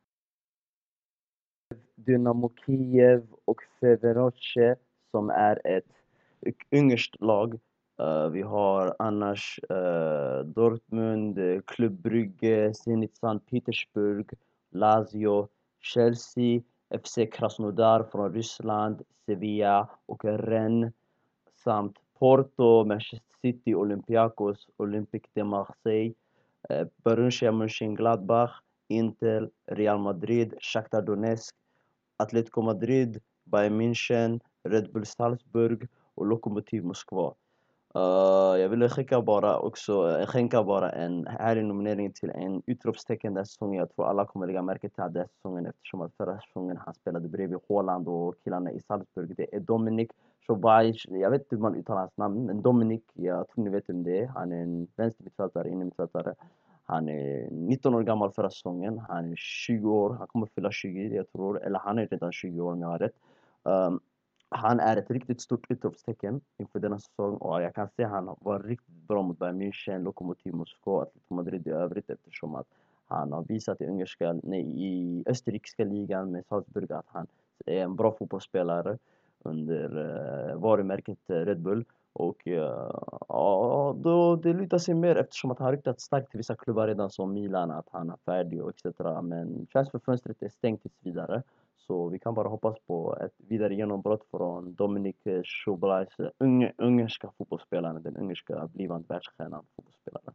Dynamo 1.96 2.54
Kiev 2.66 3.28
och 3.46 3.62
Feveroce 3.80 4.76
som 5.12 5.30
är 5.30 5.62
ett 5.68 5.92
ungerskt 6.72 7.22
lag. 7.22 7.60
Uh, 8.02 8.28
vi 8.30 8.42
har 8.42 8.96
annars 9.00 9.60
uh, 9.72 10.46
Dortmund, 10.46 11.66
Club 11.66 12.02
Brügge, 12.02 12.74
Zenit 12.74 13.18
Sankt 13.18 13.50
Petersburg, 13.50 14.34
Lazio, 14.72 15.48
Chelsea, 15.80 16.62
FC 16.90 17.32
Krasnodar 17.32 18.04
från 18.04 18.34
Ryssland, 18.34 19.02
Sevilla 19.26 19.90
och 20.06 20.26
Rennes 20.26 20.94
samt 21.64 21.98
Porto, 22.20 22.86
Manchester 22.86 23.36
City, 23.42 23.76
Olympiakos, 23.76 24.70
Olympique 24.78 25.30
de 25.34 25.44
Marseille, 25.44 26.14
eh, 26.70 26.88
Borussia 27.04 27.52
Mönchengladbach, 27.52 28.62
Inter, 28.88 29.50
Real 29.66 30.00
Madrid, 30.00 30.54
Shakhtar 30.62 31.02
Donetsk, 31.02 31.56
Atletico 32.18 32.62
Madrid, 32.62 33.22
Bayern 33.44 33.78
München, 33.78 34.40
Red 34.64 34.92
Bull 34.92 35.06
Salzburg 35.06 35.88
och 36.16 36.26
Lokomotiv 36.26 36.84
Moskva. 36.84 37.34
Uh, 37.96 38.60
jag 38.60 38.70
ville 38.70 38.90
skicka 38.90 39.22
bara 39.22 39.60
också, 39.60 40.20
eh, 40.20 40.26
skänka 40.26 40.64
bara 40.64 40.92
en 40.92 41.28
härlig 41.28 41.66
nominering 41.66 42.12
till 42.12 42.30
en 42.30 42.62
utropstecken 42.66 43.34
den 43.34 43.46
säsongen. 43.46 43.80
Jag 43.80 43.96
tror 43.96 44.08
alla 44.08 44.26
kommer 44.26 44.48
lägga 44.48 44.62
märke 44.62 44.90
till 44.90 45.04
den 45.10 45.28
säsongen 45.28 45.66
eftersom 45.66 46.02
att 46.02 46.14
förra 46.18 46.40
säsongen 46.40 46.78
han 46.86 46.94
spelade 46.94 47.30
bredvid 47.30 47.60
Haaland 47.70 48.08
och 48.08 48.36
killarna 48.44 48.72
i 48.72 48.82
Salzburg. 48.88 49.36
Det 49.38 49.56
är 49.56 49.60
Dominik 49.60 50.12
Szobajic. 50.46 51.06
Jag 51.10 51.30
vet 51.30 51.42
inte 51.42 51.56
hur 51.56 51.62
man 51.62 51.76
uttalar 51.76 52.00
hans 52.00 52.18
namn, 52.18 52.46
men 52.46 52.62
Dominik, 52.62 53.04
jag 53.14 53.48
tror 53.50 53.64
ni 53.64 53.70
vet 53.70 53.90
vem 53.90 54.04
det 54.04 54.20
är. 54.20 54.28
Han 54.28 54.52
är 54.52 54.62
en 54.62 54.88
vänstermittfältare, 54.96 55.70
innermittfältare. 55.70 56.36
Han 56.84 57.10
är 57.10 57.50
19 57.52 57.96
år 57.96 58.04
gammal 58.04 58.32
förra 58.32 58.50
säsongen. 58.50 59.00
Han 59.10 59.32
är 59.32 59.36
20 59.36 59.92
år, 59.92 60.14
han 60.20 60.28
kommer 60.28 60.48
fylla 60.56 60.72
20 60.72 61.16
jag 61.16 61.32
tror. 61.32 61.64
Eller 61.64 61.80
han 61.80 62.00
är 62.00 62.08
redan 62.08 62.32
20 62.32 62.62
år 62.62 62.74
om 62.74 62.82
jag 62.82 62.88
har 62.88 63.00
rätt. 63.00 63.16
Um, 63.64 64.00
han 64.50 64.80
är 64.80 64.98
ett 64.98 65.12
riktigt 65.12 65.42
stort 65.42 65.72
utropstecken 65.72 66.42
inför 66.58 66.80
denna 66.80 67.00
säsong 67.00 67.38
och 67.38 67.62
jag 67.62 67.76
kan 67.76 67.90
säga 67.90 68.08
att 68.08 68.14
han 68.14 68.36
var 68.40 68.60
riktigt 68.60 69.08
bra 69.08 69.22
mot 69.22 69.40
Bayern 69.40 69.62
München, 69.62 70.04
Lokomotiv 70.04 70.54
Moskva, 70.54 71.02
Atletico 71.02 71.34
Madrid 71.34 71.68
i 71.68 71.70
övrigt 71.70 72.10
eftersom 72.10 72.56
att 72.56 72.68
han 73.08 73.32
har 73.32 73.44
visat 73.44 73.82
i 73.82 73.86
ungerska, 73.86 74.40
nej, 74.44 74.84
i 74.84 75.24
österrikiska 75.26 75.84
ligan 75.84 76.32
med 76.32 76.46
Salzburg 76.46 76.92
att 76.92 77.06
han 77.08 77.28
är 77.66 77.84
en 77.84 77.96
bra 77.96 78.12
fotbollsspelare 78.12 78.98
under 79.40 79.98
uh, 79.98 80.56
varumärket 80.56 81.18
Red 81.28 81.60
Bull. 81.60 81.86
Och 82.14 82.48
uh, 82.48 82.54
ja, 83.28 83.96
då, 84.00 84.36
det 84.36 84.54
lutar 84.54 84.78
sig 84.78 84.94
mer 84.94 85.16
eftersom 85.16 85.52
att 85.52 85.60
han 85.60 85.72
ryktat 85.72 86.02
starkt 86.02 86.32
till 86.32 86.38
vissa 86.38 86.56
klubbar 86.56 86.88
redan 86.88 87.10
som 87.10 87.34
Milan, 87.34 87.72
att 87.72 87.88
han 87.92 88.10
är 88.10 88.18
färdig 88.26 88.64
och 88.64 88.70
etc. 88.70 89.00
Men 89.24 89.66
transferfönstret 89.66 90.44
är 90.44 90.50
stängt 90.50 90.82
tills 90.82 90.96
vidare. 91.02 91.44
Så 91.88 92.10
vi 92.10 92.20
kan 92.20 92.34
bara 92.34 92.48
hoppas 92.48 92.80
på 92.88 93.18
ett 93.22 93.34
vidare 93.38 93.76
genombrott 93.76 94.26
från 94.32 94.74
Dominik 94.74 95.18
Szoboszlai, 95.46 96.32
unge, 96.38 96.74
ungerska 96.78 97.32
fotbollsspelaren, 97.38 98.04
den 98.04 98.18
ungerska 98.18 98.68
blivande 98.68 99.06
världsstjärnan 99.08 99.66
fotbollsspelaren. 99.76 100.34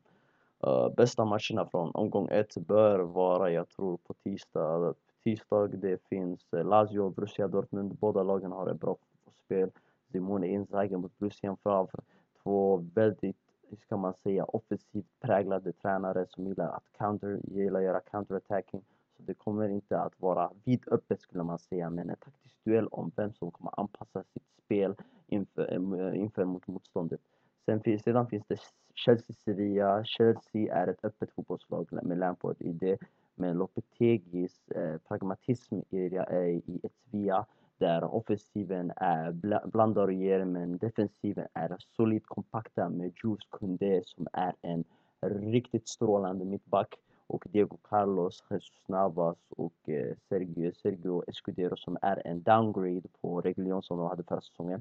Uh, 0.66 0.94
bästa 0.97 1.25
matcherna 1.25 1.66
från 1.71 1.90
omgång 1.94 2.28
ett 2.30 2.56
bör 2.56 2.99
vara, 2.99 3.50
jag 3.50 3.68
tror, 3.68 3.97
på 3.97 4.14
tisdag. 4.14 4.94
Tisdag 5.25 5.66
det 5.66 6.02
finns 6.09 6.49
Lazio 6.52 7.00
och 7.00 7.12
Borussia 7.12 7.49
Dortmund. 7.49 7.94
Båda 7.94 8.23
lagen 8.23 8.52
har 8.52 8.66
ett 8.66 8.80
bra 8.80 8.97
fotbollsspel. 8.97 9.71
Simone 10.12 10.49
Inzaghi 10.49 10.97
mot 10.97 11.18
Borussia 11.18 11.56
framför 11.62 12.00
Två 12.42 12.76
väldigt, 12.94 13.37
hur 13.68 13.76
ska 13.76 13.97
man 13.97 14.14
säga, 14.14 14.44
offensivt 14.44 15.21
präglade 15.21 15.73
tränare 15.73 16.26
som 16.28 16.47
gillar 16.47 16.68
att 16.68 16.85
counter, 16.99 17.40
gillar 17.44 17.80
att 17.80 17.87
göra 17.87 18.00
counterattacking. 18.00 18.82
Det 19.26 19.34
kommer 19.34 19.68
inte 19.68 20.00
att 20.00 20.20
vara 20.20 20.50
vidöppet 20.64 21.20
skulle 21.20 21.42
man 21.42 21.58
säga, 21.58 21.90
men 21.90 22.10
en 22.10 22.16
taktisk 22.16 22.54
duell 22.64 22.88
om 22.88 23.12
vem 23.16 23.32
som 23.32 23.50
kommer 23.50 23.80
anpassa 23.80 24.24
sitt 24.24 24.48
spel 24.64 24.94
inför, 25.26 25.72
eh, 25.72 26.06
eh, 26.06 26.20
inför 26.20 26.44
mot 26.44 26.66
motståndet. 26.66 27.20
Sen 27.64 27.80
finns, 27.80 28.02
sedan 28.02 28.26
finns 28.26 28.46
det 28.48 28.58
Chelsea-Sevilla. 28.94 30.04
Chelsea 30.04 30.74
är 30.74 30.88
ett 30.88 31.04
öppet 31.04 31.30
fotbollslag 31.34 31.88
med 32.02 32.18
Lampard 32.18 32.56
i 32.58 32.72
det. 32.72 32.98
Men 33.34 33.56
Lopetegis 33.56 34.68
eh, 34.68 34.98
pragmatism 35.08 35.74
i, 35.90 36.16
eh, 36.16 36.46
i 36.46 36.80
ett 36.82 36.92
Sevilla 37.04 37.46
där 37.78 38.04
offensiven 38.04 38.92
är 38.96 39.32
blandar 39.66 40.06
och 40.06 40.12
ger 40.12 40.44
men 40.44 40.78
defensiven 40.78 41.46
är 41.54 41.76
solid 41.96 42.26
kompakta 42.26 42.88
med 42.88 43.12
Jules 43.24 43.46
Koundé 43.50 44.02
som 44.04 44.26
är 44.32 44.54
en 44.62 44.84
riktigt 45.20 45.88
strålande 45.88 46.44
mittback 46.44 46.94
och 47.32 47.44
Diego 47.50 47.76
Carlos, 47.82 48.44
Jesus 48.50 48.88
Navas 48.88 49.36
och 49.48 49.88
eh, 49.88 50.16
Sergio, 50.28 50.72
Sergio 50.82 51.22
Escudero 51.26 51.76
som 51.76 51.98
är 52.02 52.26
en 52.26 52.42
downgrade 52.42 53.08
på 53.20 53.40
Reguilon 53.40 53.82
som 53.82 53.98
de 53.98 54.08
hade 54.08 54.22
förra 54.22 54.40
säsongen. 54.40 54.80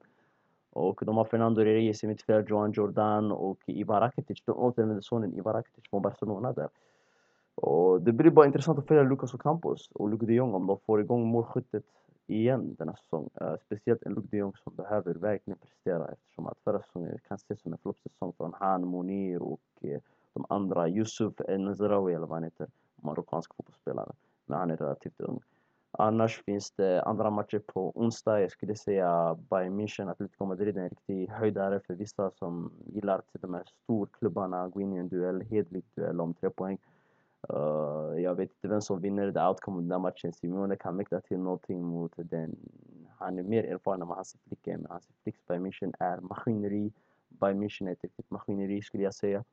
Och 0.74 1.02
de 1.06 1.18
har 1.18 1.26
Fernando 1.26 1.62
Reyes 1.62 2.04
i 2.04 2.08
mittfält, 2.08 2.50
Johan 2.50 2.72
Jordan 2.72 3.32
och 3.32 3.60
Ivar 3.66 4.02
Rakitic. 4.02 4.44
De 4.46 4.52
återvänder 4.52 5.02
sonen 5.02 5.34
Ivar 5.34 5.54
Rakitic 5.54 5.90
från 5.90 6.02
Barcelona 6.02 6.54
där. 6.54 6.70
Och 7.56 8.02
det 8.02 8.12
blir 8.12 8.32
bara 8.32 8.46
intressant 8.46 8.80
att 8.80 8.88
följa 8.88 9.04
Lucas 9.04 9.34
Ocampos 9.34 9.90
och 9.94 10.10
Luke 10.10 10.26
de 10.26 10.34
Jong 10.34 10.54
om 10.54 10.68
de 10.68 10.78
får 10.80 11.02
igång 11.02 11.26
målskyttet 11.26 11.84
igen 12.28 12.76
denna 12.78 12.96
säsong. 12.96 13.30
Uh, 13.42 13.56
speciellt 13.66 14.04
en 14.04 14.14
Luke 14.14 14.28
de 14.32 14.38
Jong 14.38 14.54
som 14.64 14.76
behöver 14.76 15.14
verkligen 15.14 15.58
prestera 15.58 16.08
eftersom 16.12 16.48
att 16.48 16.58
förra 16.64 16.82
säsongen 16.82 17.20
kan 17.28 17.36
ses 17.36 17.62
som 17.62 17.74
en 17.74 17.80
floppsäsong 17.80 18.34
från 18.38 18.54
han, 18.60 18.88
Monir 18.88 19.42
och 19.42 19.60
uh, 19.84 19.98
de 20.34 20.46
andra. 20.50 20.90
Yusuf 20.90 21.34
Nzraoui 21.50 22.14
eller 22.14 22.28
vad 22.28 22.36
han 22.36 22.44
heter, 22.44 22.68
marockansk 22.96 23.56
fotbollsspelare. 23.56 24.14
Men 24.46 24.60
han 24.60 24.72
är 24.72 24.78
relativt 24.78 25.22
ung. 25.22 25.42
Annars 25.94 26.44
finns 26.44 26.72
det 26.72 27.04
andra 27.04 27.30
matcher 27.30 27.60
på 27.60 27.92
onsdag. 27.96 28.42
Jag 28.42 28.52
skulle 28.52 28.76
säga 28.76 29.38
Bayern 29.50 29.80
München, 29.80 30.10
Atletico 30.10 30.46
Madrid 30.46 30.78
är 30.78 30.82
en 30.82 30.90
riktig 30.90 31.30
höjdare 31.30 31.80
för 31.80 31.94
vissa 31.94 32.32
som 32.32 32.72
gillar 32.86 33.22
till 33.32 33.42
de 33.42 33.54
här 33.54 33.64
storklubbarna 33.84 34.68
gå 34.68 34.82
in 34.82 34.94
i 34.94 34.98
en 34.98 35.10
duell, 35.10 35.42
hedlig 35.42 35.84
duell 35.96 36.22
om 36.22 36.34
tre 36.34 36.50
poäng. 36.50 36.78
Uh, 37.54 38.22
jag 38.22 38.36
vet 38.36 38.50
inte 38.50 38.68
vem 38.68 38.82
som 38.82 39.02
vinner 39.02 39.32
the 39.32 39.40
outcome 39.40 39.78
av 39.78 39.84
den 39.84 39.92
här 39.92 40.00
matchen. 40.00 40.34
Simeone 40.34 40.76
kan 40.76 40.96
mäkta 40.96 41.22
till 41.22 41.40
någonting 41.40 41.84
mot 41.84 42.14
den. 42.16 42.56
Han 43.18 43.40
är 43.40 43.44
mer 43.44 43.64
erfaren 43.64 44.02
än 44.02 44.08
vad 44.08 44.18
hans 44.18 44.36
flick 44.48 44.68
är, 44.68 44.78
men 44.78 44.92
hans 44.92 45.10
flicks 45.24 45.48
Bayern 45.48 45.66
München 45.66 45.94
är 46.00 46.18
maskineri. 46.22 46.92
Bayern 47.30 47.64
München 47.64 47.88
är 47.88 47.92
ett 47.92 48.04
riktigt 48.04 48.32
maskineri 48.32 48.82
skulle 48.82 49.04
jag 49.04 49.14
säga. 49.14 49.44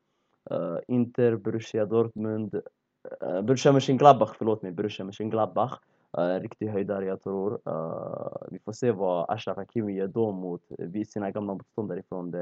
Uh, 0.51 0.79
Inter, 0.87 1.37
Borussia 1.37 1.87
Dortmund, 1.87 2.55
uh, 2.55 3.41
Borussia 3.43 3.73
Mönchengladbach, 3.73 4.35
förlåt 4.39 4.63
mig, 4.63 4.73
Borussia 4.73 5.05
Mönchengladbach. 5.05 5.81
Uh, 6.19 6.41
riktig 6.41 6.69
höjdare 6.69 7.05
jag 7.05 7.23
tror. 7.23 7.61
Uh, 7.69 8.37
vi 8.51 8.59
får 8.59 8.73
se 8.73 8.93
vad 8.93 9.31
Ashraf 9.31 9.57
Hakimi 9.57 9.93
gör 9.93 10.07
då 10.07 10.33
mot 10.33 10.63
sina 11.09 11.31
gamla 11.31 11.55
motståndare 11.55 12.03
från 12.09 12.33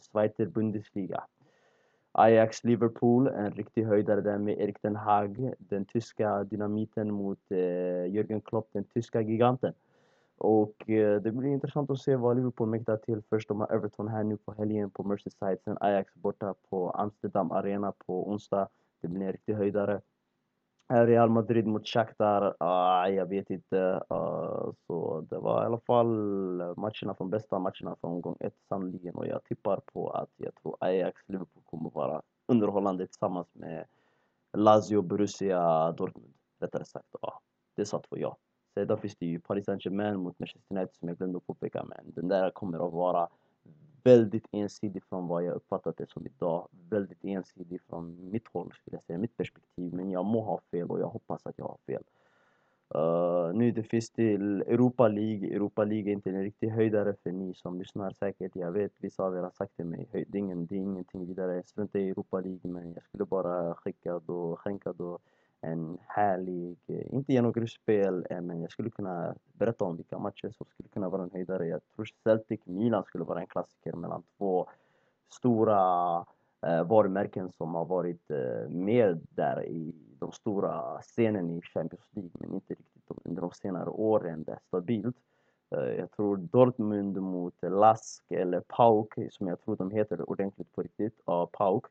Zweiter 0.00 0.46
Bundesliga. 0.46 1.24
Ajax 2.12 2.64
Liverpool, 2.64 3.28
en 3.28 3.50
riktig 3.50 3.84
höjdare 3.84 4.20
där 4.20 4.38
med 4.38 4.60
Erik 4.60 4.82
den 4.82 4.96
Hag, 4.96 5.52
den 5.58 5.84
tyska 5.84 6.44
dynamiten 6.44 7.12
mot 7.12 7.38
uh, 7.50 7.56
Jürgen 8.06 8.40
Klopp, 8.40 8.68
den 8.72 8.84
tyska 8.84 9.20
giganten. 9.20 9.72
Och 10.38 10.90
eh, 10.90 11.20
det 11.20 11.32
blir 11.32 11.48
intressant 11.48 11.90
att 11.90 11.98
se 11.98 12.16
vad 12.16 12.36
Liverpool 12.36 12.68
mäktar 12.68 12.96
till. 12.96 13.22
Först 13.30 13.48
de 13.48 13.60
har 13.60 13.72
Everton 13.72 14.08
här 14.08 14.24
nu 14.24 14.36
på 14.36 14.52
helgen 14.52 14.90
på 14.90 15.04
Merseyside, 15.04 15.58
sen 15.64 15.78
Ajax 15.80 16.14
borta 16.14 16.54
på 16.70 16.90
Amsterdam 16.90 17.52
Arena 17.52 17.92
på 18.06 18.30
onsdag. 18.30 18.68
Det 19.00 19.08
blir 19.08 19.26
en 19.26 19.32
riktig 19.32 19.54
höjdare. 19.54 20.00
Real 20.90 21.30
Madrid 21.30 21.66
mot 21.66 21.86
Shakhtar, 21.86 22.56
ah, 22.60 23.08
jag 23.08 23.26
vet 23.26 23.50
inte. 23.50 24.02
Uh, 24.12 24.72
så 24.86 25.26
det 25.30 25.38
var 25.38 25.62
i 25.62 25.66
alla 25.66 25.80
fall 25.80 26.06
matcherna 26.76 27.14
från 27.16 27.30
bästa 27.30 27.58
matcherna 27.58 27.96
från 28.00 28.12
omgång 28.12 28.36
ett 28.40 28.56
sannoliken 28.68 29.14
och 29.14 29.26
jag 29.26 29.44
tippar 29.44 29.80
på 29.92 30.10
att 30.10 30.30
jag 30.36 30.54
tror 30.54 30.76
Ajax 30.80 31.22
Liverpool 31.26 31.62
kommer 31.64 31.90
vara 31.90 32.22
underhållande 32.46 33.06
tillsammans 33.06 33.48
med 33.52 33.84
Lazio, 34.52 35.02
Borussia, 35.02 35.92
Dortmund. 35.92 36.34
Rättare 36.60 36.84
sagt, 36.84 37.14
ah, 37.14 37.18
ja. 37.22 37.40
Det 37.74 37.86
satt 37.86 38.06
för 38.06 38.16
jag. 38.16 38.36
Eh, 38.78 38.86
ja. 38.88 38.96
Finns 38.96 39.16
det 39.16 39.26
ju 39.26 39.40
Paris 39.40 39.64
Saint-Germain 39.64 40.16
mot 40.16 40.38
Manchester 40.38 40.76
United 40.76 40.94
som 40.94 41.08
jag 41.08 41.18
glömde 41.18 41.38
att 41.38 41.46
påpeka 41.46 41.84
men 41.84 42.12
den 42.14 42.28
där 42.28 42.50
kommer 42.50 42.86
att 42.86 42.92
vara 42.92 43.28
väldigt 44.04 44.46
ensidig 44.52 45.02
från 45.04 45.26
vad 45.26 45.44
jag 45.44 45.54
uppfattat 45.54 45.96
det 45.96 46.10
som 46.10 46.26
idag. 46.26 46.68
Väldigt 46.90 47.24
ensidig 47.24 47.80
från 47.88 48.30
mitt 48.30 48.48
håll, 48.48 48.72
skulle 48.72 48.96
jag 48.96 49.04
säga, 49.04 49.18
mitt 49.18 49.36
perspektiv. 49.36 49.94
Men 49.94 50.10
jag 50.10 50.24
må 50.24 50.40
ha 50.40 50.60
fel 50.70 50.90
och 50.90 51.00
jag 51.00 51.08
hoppas 51.08 51.46
att 51.46 51.58
jag 51.58 51.64
har 51.64 51.78
fel. 51.86 52.02
Uh, 52.94 53.54
nu 53.54 53.70
det 53.70 53.82
finns 53.82 54.10
till 54.10 54.62
Europa 54.62 55.08
League. 55.08 55.54
Europa 55.56 55.84
League 55.84 56.10
är 56.10 56.12
inte 56.12 56.30
en 56.30 56.42
riktig 56.42 56.68
höjdare 56.68 57.14
för 57.22 57.32
ni 57.32 57.54
som 57.54 57.78
lyssnar 57.78 58.10
säkert. 58.10 58.56
Jag 58.56 58.72
vet, 58.72 58.92
vissa 58.98 59.22
av 59.24 59.36
er 59.36 59.42
har 59.42 59.50
sagt 59.50 59.76
till 59.76 59.84
mig, 59.84 60.08
det 60.12 60.38
är, 60.38 60.40
ingen, 60.40 60.66
det 60.66 60.74
är 60.74 60.78
ingenting 60.78 61.26
vidare. 61.26 61.54
Jag 61.54 61.68
struntar 61.68 61.98
i 61.98 62.10
Europa 62.10 62.40
League 62.40 62.70
men 62.70 62.92
jag 62.92 63.02
skulle 63.02 63.24
bara 63.24 63.74
skicka 63.74 64.20
då, 64.26 64.56
skänka 64.56 64.92
då 64.92 65.18
en 65.60 65.98
härlig, 66.06 66.78
eh, 66.86 67.14
inte 67.14 67.32
genom 67.32 67.52
gruppspel, 67.52 68.26
eh, 68.30 68.40
men 68.40 68.60
jag 68.60 68.70
skulle 68.70 68.90
kunna 68.90 69.34
berätta 69.52 69.84
om 69.84 69.96
vilka 69.96 70.18
matcher 70.18 70.50
som 70.50 70.66
skulle 70.66 70.88
kunna 70.88 71.08
vara 71.08 71.22
en 71.22 71.30
höjdare. 71.30 71.66
Jag 71.66 71.80
tror 71.94 72.08
Celtic 72.24 72.60
Milan 72.64 73.04
skulle 73.04 73.24
vara 73.24 73.40
en 73.40 73.46
klassiker 73.46 73.92
mellan 73.92 74.22
två 74.38 74.66
stora 75.28 76.24
eh, 76.66 76.84
varumärken 76.84 77.52
som 77.52 77.74
har 77.74 77.84
varit 77.84 78.30
eh, 78.30 78.70
med 78.70 79.26
där 79.30 79.64
i 79.64 79.94
de 80.18 80.32
stora 80.32 81.00
scenen 81.00 81.50
i 81.50 81.62
Champions 81.62 82.08
League, 82.12 82.30
men 82.34 82.54
inte 82.54 82.74
riktigt 82.74 83.10
under 83.24 83.42
de 83.42 83.50
senare 83.50 83.90
åren. 83.90 84.42
där 84.42 84.58
stabilt. 84.66 85.16
Eh, 85.70 85.80
jag 85.80 86.10
tror 86.10 86.36
Dortmund 86.36 87.22
mot 87.22 87.54
Lask 87.62 88.24
eller 88.28 88.60
Pauk, 88.60 89.14
som 89.30 89.46
jag 89.46 89.60
tror 89.60 89.76
de 89.76 89.90
heter 89.90 90.30
ordentligt 90.30 90.72
på 90.72 90.82
riktigt, 90.82 91.20
ja, 91.24 91.48
Pauk 91.52 91.86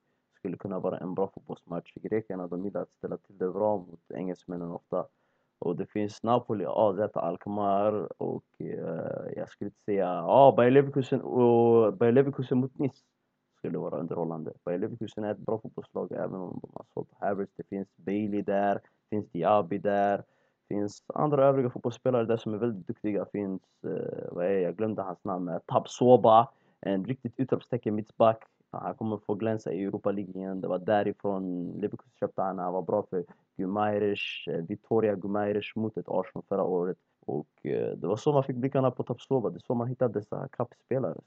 skulle 0.47 0.57
kunna 0.57 0.79
vara 0.79 0.97
en 0.97 1.13
bra 1.13 1.27
fotbollsmatch. 1.27 1.93
Grekerna 1.95 2.47
de 2.47 2.63
gillar 2.63 2.81
att 2.81 2.91
ställa 2.91 3.17
till 3.17 3.37
det 3.37 3.49
bra 3.49 3.77
mot 3.77 4.11
engelsmännen 4.13 4.71
ofta. 4.71 5.05
Och 5.59 5.75
det 5.75 5.85
finns 5.85 6.23
Napoli, 6.23 6.65
AZ, 6.67 6.99
Alkmaar 7.13 8.21
och 8.21 8.45
eh, 8.57 9.33
jag 9.35 9.49
skulle 9.49 9.67
inte 9.67 9.81
säga... 9.81 10.05
Ja, 10.05 10.25
ah, 10.27 10.51
Bayer 10.51 10.71
Leverkusen 10.71 11.21
och 11.21 11.93
Bayer 11.93 12.11
Leverkusen 12.11 12.57
mot 12.57 12.77
Nice 12.77 13.03
skulle 13.57 13.77
vara 13.77 13.99
underhållande. 13.99 14.53
Bayer 14.63 14.79
Leverkusen 14.79 15.23
är 15.23 15.31
ett 15.31 15.37
bra 15.37 15.59
fotbollslag 15.59 16.11
även 16.11 16.35
om 16.35 16.59
de 16.61 16.71
har 16.73 16.85
sålt 16.93 17.09
Havertz. 17.19 17.53
Det 17.55 17.67
finns 17.69 17.87
Bailey 17.95 18.41
där, 18.41 18.81
finns 19.09 19.29
Diaby 19.31 19.77
där. 19.77 20.17
Det 20.17 20.75
finns 20.75 21.03
andra 21.13 21.45
övriga 21.45 21.69
fotbollsspelare 21.69 22.25
där 22.25 22.37
som 22.37 22.53
är 22.53 22.57
väldigt 22.57 22.87
duktiga. 22.87 23.25
finns, 23.25 23.61
eh, 23.83 24.27
vad 24.31 24.45
är 24.45 24.59
jag 24.59 24.77
glömde 24.77 25.01
hans 25.01 25.23
namn, 25.23 25.49
eh, 25.49 25.59
Tabsoba. 25.65 26.49
En 26.81 27.05
riktigt 27.05 27.33
utropstecken 27.37 27.95
mittback 27.95 28.43
Alltså, 28.77 28.87
han 28.87 28.95
kommer 28.95 29.17
få 29.17 29.35
glänsa 29.35 29.73
i 29.73 29.83
Europa 29.83 30.11
League 30.11 30.33
igen. 30.33 30.61
Det 30.61 30.67
var 30.67 30.79
därifrån 30.79 31.71
Leverkusen 31.71 32.11
köpte 32.19 32.41
han. 32.41 32.59
Han 32.59 32.73
var 32.73 32.81
bra 32.81 33.03
för 33.09 33.25
Gumaires, 33.57 34.47
eh, 34.47 34.65
Vittoria 34.67 35.15
Gumaires 35.15 35.75
mot 35.75 35.97
ett 35.97 36.07
Arsenal 36.07 36.43
förra 36.49 36.63
året. 36.63 36.97
Och 37.25 37.65
eh, 37.65 37.97
det 37.97 38.07
var 38.07 38.17
så 38.17 38.33
man 38.33 38.43
fick 38.43 38.55
blickarna 38.55 38.91
på 38.91 39.03
Tapsova. 39.03 39.49
Det 39.49 39.57
är 39.57 39.65
så 39.67 39.73
man 39.73 39.87
hittade 39.87 40.19
dessa 40.19 40.47
kappspelare. 40.47 41.17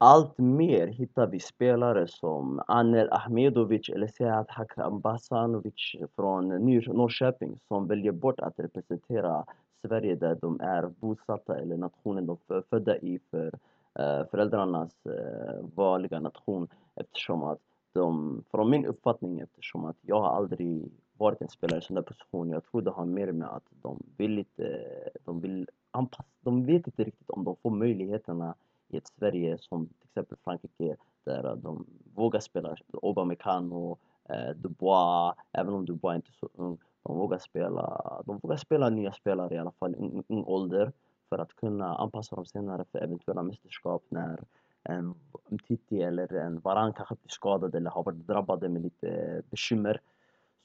Allt 0.00 0.38
mer 0.38 0.86
hittar 0.86 1.26
vi 1.26 1.40
spelare 1.40 2.06
som 2.08 2.62
Anel 2.66 3.08
Ahmedovic 3.10 3.88
eller 3.88 4.06
Sead 4.06 4.46
Hakram 4.48 5.00
Basanovic 5.00 5.96
från 6.16 6.48
Norrköping 6.48 7.58
som 7.68 7.86
väljer 7.86 8.12
bort 8.12 8.40
att 8.40 8.58
representera 8.58 9.44
Sverige 9.86 10.14
där 10.14 10.38
de 10.40 10.60
är 10.60 10.86
bosatta 11.00 11.58
eller 11.58 11.76
nationen 11.76 12.26
de 12.26 12.38
är 12.48 12.62
födda 12.70 12.96
i 12.96 13.18
för 13.30 13.52
Eh, 13.98 14.26
föräldrarnas 14.30 15.06
eh, 15.06 15.64
vanliga 15.74 16.20
nation 16.20 16.68
eftersom 16.94 17.42
att 17.42 17.58
de, 17.92 18.44
från 18.50 18.70
min 18.70 18.86
uppfattning 18.86 19.40
eftersom 19.40 19.84
att 19.84 19.96
jag 20.00 20.20
har 20.20 20.28
aldrig 20.28 20.92
varit 21.16 21.40
en 21.40 21.48
spelare 21.48 21.78
i 21.78 21.82
sån 21.82 21.94
där 21.94 22.02
position. 22.02 22.50
Jag 22.50 22.64
tror 22.64 22.82
det 22.82 22.90
har 22.90 23.04
mer 23.04 23.32
med 23.32 23.48
att 23.48 23.66
de 23.70 24.02
vill 24.16 24.38
inte, 24.38 24.84
de 25.24 25.40
vill 25.40 25.68
anpassa, 25.90 26.24
de 26.40 26.66
vet 26.66 26.86
inte 26.86 27.04
riktigt 27.04 27.30
om 27.30 27.44
de 27.44 27.56
får 27.56 27.70
möjligheterna 27.70 28.54
i 28.88 28.96
ett 28.96 29.06
Sverige 29.18 29.58
som 29.60 29.86
till 29.86 30.08
exempel 30.08 30.38
Frankrike 30.44 30.96
där 31.24 31.56
de 31.56 31.86
vågar 32.14 32.40
spela 32.40 32.76
Aubameyang 33.02 33.96
eh, 34.28 34.50
Dubois, 34.56 35.34
även 35.52 35.74
om 35.74 35.84
Dubois 35.84 36.16
inte 36.16 36.30
är 36.30 36.38
så 36.40 36.48
ung. 36.54 36.78
De 37.02 37.18
vågar 37.18 37.38
spela, 37.38 38.22
de 38.26 38.38
vågar 38.38 38.56
spela 38.56 38.88
nya 38.88 39.12
spelare 39.12 39.54
i 39.54 39.58
alla 39.58 39.72
fall 39.72 39.94
i 39.94 39.98
ung, 39.98 40.22
ung 40.28 40.44
ålder 40.44 40.92
för 41.28 41.38
att 41.38 41.56
kunna 41.56 41.96
anpassa 41.96 42.36
dem 42.36 42.46
senare 42.46 42.84
för 42.92 42.98
eventuella 42.98 43.42
mästerskap 43.42 44.04
när 44.08 44.40
en 44.82 45.14
Mtiti 45.48 46.02
eller 46.02 46.34
en 46.34 46.60
Varan 46.60 46.92
kanske 46.92 47.14
blir 47.14 47.30
skadad 47.30 47.74
eller 47.74 47.90
har 47.90 48.02
varit 48.02 48.26
drabbade 48.26 48.68
med 48.68 48.82
lite 48.82 49.08
eh, 49.08 49.40
bekymmer. 49.50 50.00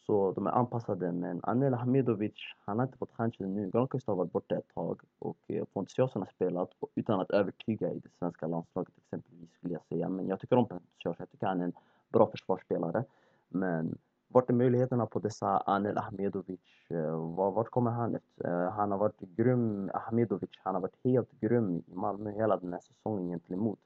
Så 0.05 0.31
de 0.31 0.47
är 0.47 0.51
anpassade. 0.51 1.11
Men 1.11 1.39
Anel 1.43 1.73
Hamidovic, 1.73 2.33
han 2.65 2.79
har 2.79 2.85
inte 2.85 2.97
fått 2.97 3.13
chansen 3.13 3.53
nu. 3.53 3.69
Granqvist 3.69 4.07
har 4.07 4.15
varit 4.15 4.31
borta 4.31 4.55
ett 4.55 4.73
tag 4.73 5.01
och 5.19 5.37
eh, 5.47 5.63
Pontus 5.73 5.97
har 5.97 6.25
spelat 6.35 6.69
utan 6.95 7.19
att 7.19 7.31
övertyga 7.31 7.91
i 7.91 7.99
det 7.99 8.09
svenska 8.19 8.47
landslaget 8.47 8.93
exempelvis 8.97 9.51
skulle 9.53 9.73
jag 9.73 9.85
säga. 9.85 10.09
Men 10.09 10.27
jag 10.27 10.39
tycker 10.39 10.55
om 10.55 10.67
Pontus 10.67 10.87
jag 11.03 11.31
tycker 11.31 11.47
han 11.47 11.61
är 11.61 11.65
en 11.65 11.73
bra 12.09 12.27
försvarsspelare. 12.27 13.03
Men 13.49 13.97
vart 14.27 14.49
är 14.49 14.53
möjligheterna 14.53 15.05
på 15.05 15.19
dessa 15.19 15.57
Anel 15.57 15.97
Ahmedovic? 15.97 16.59
Eh, 16.93 17.35
vart 17.35 17.69
kommer 17.69 17.91
han? 17.91 18.15
Eh, 18.45 18.69
han 18.69 18.91
har 18.91 18.97
varit 18.97 19.19
grym, 19.19 19.89
Ahmedovic, 19.93 20.49
han 20.63 20.75
har 20.75 20.81
varit 20.81 20.97
helt 21.03 21.31
grym 21.39 21.83
i 21.87 21.95
Malmö 21.95 22.31
hela 22.31 22.57
den 22.57 22.73
här 22.73 22.79
säsongen 22.79 23.27
gentemot 23.29 23.79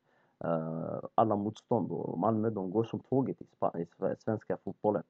eh, 0.43 0.99
alla 1.15 1.35
motstånd. 1.35 1.91
Och 1.91 2.19
Malmö 2.19 2.49
de 2.49 2.71
går 2.71 2.83
som 2.83 2.99
tåget 2.99 3.41
i, 3.41 3.45
i 3.81 3.85
svenska 4.19 4.57
fotbollen. 4.57 5.03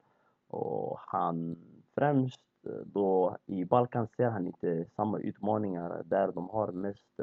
Och 0.48 1.00
han 1.00 1.58
främst 1.96 2.42
eh, 2.64 2.72
då 2.86 3.38
i 3.46 3.66
Balkan 3.66 4.08
ser 4.18 4.30
han 4.30 4.48
inte 4.48 4.86
samma 4.96 5.20
utmaningar 5.20 6.02
där 6.06 6.32
de 6.32 6.50
har 6.50 6.72
mest, 6.72 7.20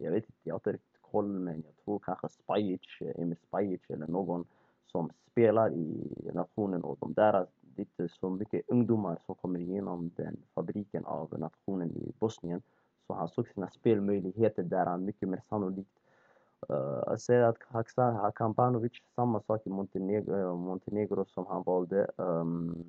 jag 0.00 0.10
vet 0.10 0.24
inte, 0.24 0.38
jag 0.42 0.54
har 0.54 0.58
inte 0.58 0.72
riktigt 0.72 1.02
koll 1.02 1.38
men 1.38 1.62
jag 1.66 1.84
tror 1.84 1.98
kanske 1.98 2.28
Spajic, 2.28 2.80
Emil 3.00 3.36
Spajic 3.48 3.80
eller 3.88 4.06
någon 4.06 4.44
som 4.86 5.10
spelar 5.30 5.72
i 5.72 6.10
nationen 6.34 6.84
och 6.84 6.96
de 7.00 7.12
där, 7.12 7.46
det 7.76 7.82
är 7.82 7.86
inte 7.86 8.14
så 8.14 8.30
mycket 8.30 8.62
ungdomar 8.68 9.18
som 9.26 9.34
kommer 9.34 9.60
igenom 9.60 10.10
den 10.16 10.36
fabriken 10.54 11.04
av 11.04 11.38
nationen 11.38 11.90
i 11.90 12.12
Bosnien. 12.18 12.62
Så 13.06 13.14
han 13.14 13.28
såg 13.28 13.48
sina 13.48 13.70
spelmöjligheter 13.70 14.62
där 14.62 14.86
han 14.86 15.04
mycket 15.04 15.28
mer 15.28 15.42
sannolikt 15.48 15.98
Uh, 16.70 17.16
säger 17.16 17.42
att 17.42 17.62
Haksar 17.68 18.12
Hakambanovic, 18.12 18.92
samma 19.14 19.40
sak 19.40 19.66
i 19.66 19.70
Montenegro, 19.70 20.36
eh, 20.36 20.56
Montenegro 20.56 21.24
som 21.24 21.46
han 21.46 21.62
valde. 21.62 22.10
Um, 22.16 22.84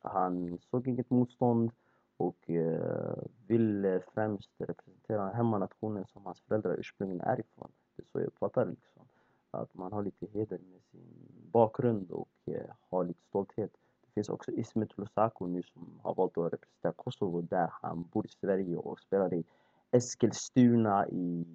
han 0.00 0.58
såg 0.70 0.88
inget 0.88 1.10
motstånd 1.10 1.70
och 2.16 2.50
uh, 2.50 3.22
ville 3.46 4.00
främst 4.14 4.50
representera 4.58 5.28
hemmanationen 5.28 6.06
som 6.06 6.26
hans 6.26 6.40
föräldrar 6.40 6.76
ursprungligen 6.78 7.20
är 7.20 7.40
ifrån. 7.40 7.70
Det 7.96 8.02
är 8.02 8.06
så 8.06 8.18
jag 8.18 8.26
uppfattar 8.26 8.64
det 8.64 8.70
liksom. 8.70 9.02
Att 9.50 9.74
man 9.74 9.92
har 9.92 10.02
lite 10.02 10.26
heder 10.26 10.58
med 10.58 10.82
sin 10.90 11.28
bakgrund 11.52 12.10
och 12.10 12.28
uh, 12.48 12.54
har 12.90 13.04
lite 13.04 13.22
stolthet. 13.28 13.70
Det 14.10 14.14
finns 14.14 14.28
också 14.28 14.50
Ismet 14.50 14.98
Lusaku 14.98 15.46
nu 15.46 15.62
som 15.62 16.00
har 16.02 16.14
valt 16.14 16.38
att 16.38 16.52
representera 16.52 16.92
Kosovo 16.92 17.40
där. 17.40 17.68
Han 17.82 18.08
bor 18.12 18.26
i 18.26 18.28
Sverige 18.28 18.76
och 18.76 19.00
spelar 19.00 19.34
i 19.34 19.44
Eskilstuna 19.90 21.08
i 21.08 21.46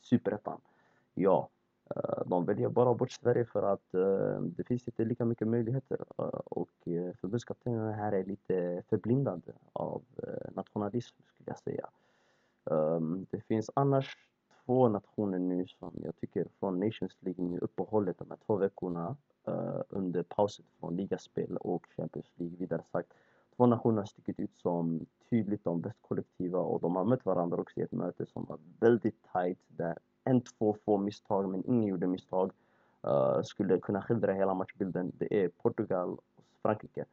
Superettan. 0.00 0.60
Ja, 1.14 1.48
eh, 1.96 2.26
de 2.26 2.44
väljer 2.44 2.68
bara 2.68 2.94
bort 2.94 3.12
Sverige 3.12 3.44
för 3.44 3.62
att 3.62 3.94
eh, 3.94 4.40
det 4.40 4.64
finns 4.64 4.88
inte 4.88 5.04
lika 5.04 5.24
mycket 5.24 5.48
möjligheter 5.48 6.04
eh, 6.18 6.24
och 6.44 6.68
förbundskaptenen 7.20 7.94
här 7.94 8.12
är 8.12 8.24
lite 8.24 8.82
förblindad 8.88 9.42
av 9.72 10.02
nationalism 10.54 11.16
skulle 11.34 11.50
jag 11.50 11.58
säga. 11.58 11.88
Ehm, 12.70 13.26
det 13.30 13.40
finns 13.40 13.70
annars 13.74 14.16
två 14.64 14.88
nationer 14.88 15.38
nu 15.38 15.66
som 15.66 15.92
jag 16.04 16.16
tycker 16.16 16.46
från 16.58 16.80
Nations 16.80 17.16
League 17.20 17.44
nu 17.44 17.58
uppehållet 17.58 18.18
de 18.18 18.30
här 18.30 18.38
två 18.46 18.56
veckorna. 18.56 19.16
Eh, 19.44 19.82
under 19.88 20.22
pausen 20.22 20.64
från 20.80 20.96
ligaspel 20.96 21.56
och 21.56 21.86
Champions 21.96 22.26
League 22.34 22.56
vidare 22.56 22.82
sagt. 22.92 23.08
Två 23.56 23.66
nationer 23.66 23.98
har 23.98 24.06
stuckit 24.06 24.40
ut 24.40 24.56
som 24.56 25.06
tydligt 25.30 25.64
de 25.64 25.80
bäst 25.80 25.98
kollektiva 26.00 26.58
och 26.58 26.80
de 26.80 26.96
har 26.96 27.04
mött 27.04 27.24
varandra 27.24 27.56
också 27.56 27.80
i 27.80 27.82
ett 27.82 27.92
möte 27.92 28.26
som 28.26 28.44
var 28.44 28.58
väldigt 28.80 29.16
tight 29.32 29.58
där 29.68 29.98
en, 30.24 30.40
två 30.40 30.76
få 30.84 30.98
misstag, 30.98 31.48
men 31.48 31.64
ingen 31.66 31.88
gjorde 31.88 32.06
misstag. 32.06 32.52
Uh, 33.06 33.42
skulle 33.42 33.78
kunna 33.78 34.02
skildra 34.02 34.32
hela 34.32 34.54
matchbilden. 34.54 35.12
Det 35.18 35.44
är 35.44 35.48
Portugal 35.48 36.08
och 36.08 36.44
Frankrike. 36.62 37.04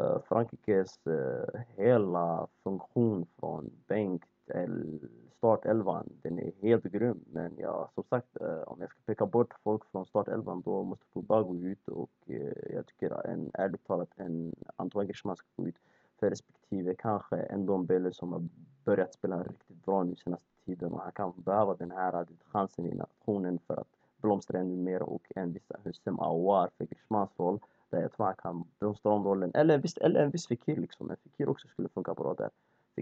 Uh, 0.00 0.18
Frankrikes 0.28 0.98
uh, 1.06 1.60
hela 1.76 2.46
funktion 2.62 3.26
från 3.38 3.70
bänk 3.86 4.22
till 4.46 5.08
startelvan, 5.38 6.08
den 6.22 6.38
är 6.38 6.52
helt 6.62 6.84
grym. 6.84 7.24
Men 7.32 7.52
ja, 7.58 7.90
som 7.94 8.04
sagt, 8.04 8.36
eh, 8.40 8.62
om 8.66 8.80
jag 8.80 8.90
ska 8.90 8.98
peka 9.06 9.26
bort 9.26 9.54
folk 9.64 9.90
från 9.90 10.06
startelvan 10.06 10.62
då 10.64 10.82
måste 10.82 11.04
Pogba 11.12 11.42
gå 11.42 11.56
ut 11.56 11.88
och 11.88 12.10
eh, 12.26 12.74
jag 12.74 12.86
tycker 12.86 13.26
en, 13.26 13.50
ärligt 13.54 13.86
talat 13.86 14.08
en 14.16 14.54
Antoine 14.76 15.06
Griezmann 15.06 15.36
ska 15.36 15.46
gå 15.56 15.68
ut 15.68 15.76
för 16.20 16.30
respektive 16.30 16.94
kanske 16.94 17.36
en 17.36 17.66
Dombele 17.66 18.12
som 18.12 18.32
har 18.32 18.48
börjat 18.84 19.14
spela 19.14 19.42
riktigt 19.42 19.84
bra 19.84 20.04
nu 20.04 20.16
senaste 20.16 20.48
tiden 20.64 20.92
och 20.92 21.00
han 21.00 21.12
kan 21.12 21.32
behöva 21.36 21.74
den 21.74 21.90
här 21.90 22.26
chansen 22.44 22.86
i 22.86 22.94
nationen 22.94 23.58
för 23.66 23.76
att 23.76 23.88
blomstra 24.16 24.58
ännu 24.58 24.76
mer 24.76 25.02
och 25.02 25.22
en 25.36 25.52
viss 25.52 25.72
Hussein 25.84 26.16
Aouar 26.20 26.70
för 26.78 26.84
Griezmanns 26.84 27.30
roll 27.36 27.58
där 27.90 28.02
jag 28.02 28.12
tror 28.12 28.26
han 28.26 28.34
kan 28.34 28.64
blomstra 28.78 29.12
om 29.12 29.24
rollen. 29.24 29.50
Eller, 29.54 29.78
visst, 29.78 29.98
eller 29.98 30.20
en 30.20 30.30
viss 30.30 30.48
Fekir 30.48 30.76
liksom, 30.76 31.06
men 31.06 31.16
Fekir 31.16 31.48
också 31.48 31.68
skulle 31.68 31.88
funka 31.88 32.14
bra 32.14 32.34
där. 32.34 32.50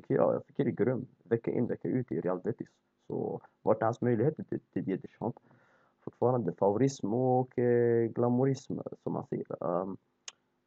Ja, 0.08 0.32
jag 0.32 0.46
tycker 0.46 0.64
det 0.64 0.70
är 0.70 0.84
grym, 0.84 1.06
vecka 1.24 1.50
in 1.50 1.66
vecka 1.66 1.88
ut 1.88 2.12
i 2.12 2.20
Real 2.20 2.40
Betis. 2.40 2.68
Så 3.06 3.40
vart 3.62 3.80
är 3.80 3.84
hans 3.84 4.00
möjligheter 4.00 4.42
till, 4.42 4.60
till 4.60 4.84
Didier 4.84 4.96
Deschamps? 4.96 5.42
Fortfarande 6.04 6.52
favorism 6.52 7.14
och 7.14 7.58
eh, 7.58 8.06
glamourism 8.06 8.78
som 9.02 9.12
man 9.12 9.26
säger. 9.26 9.62
Um, 9.62 9.96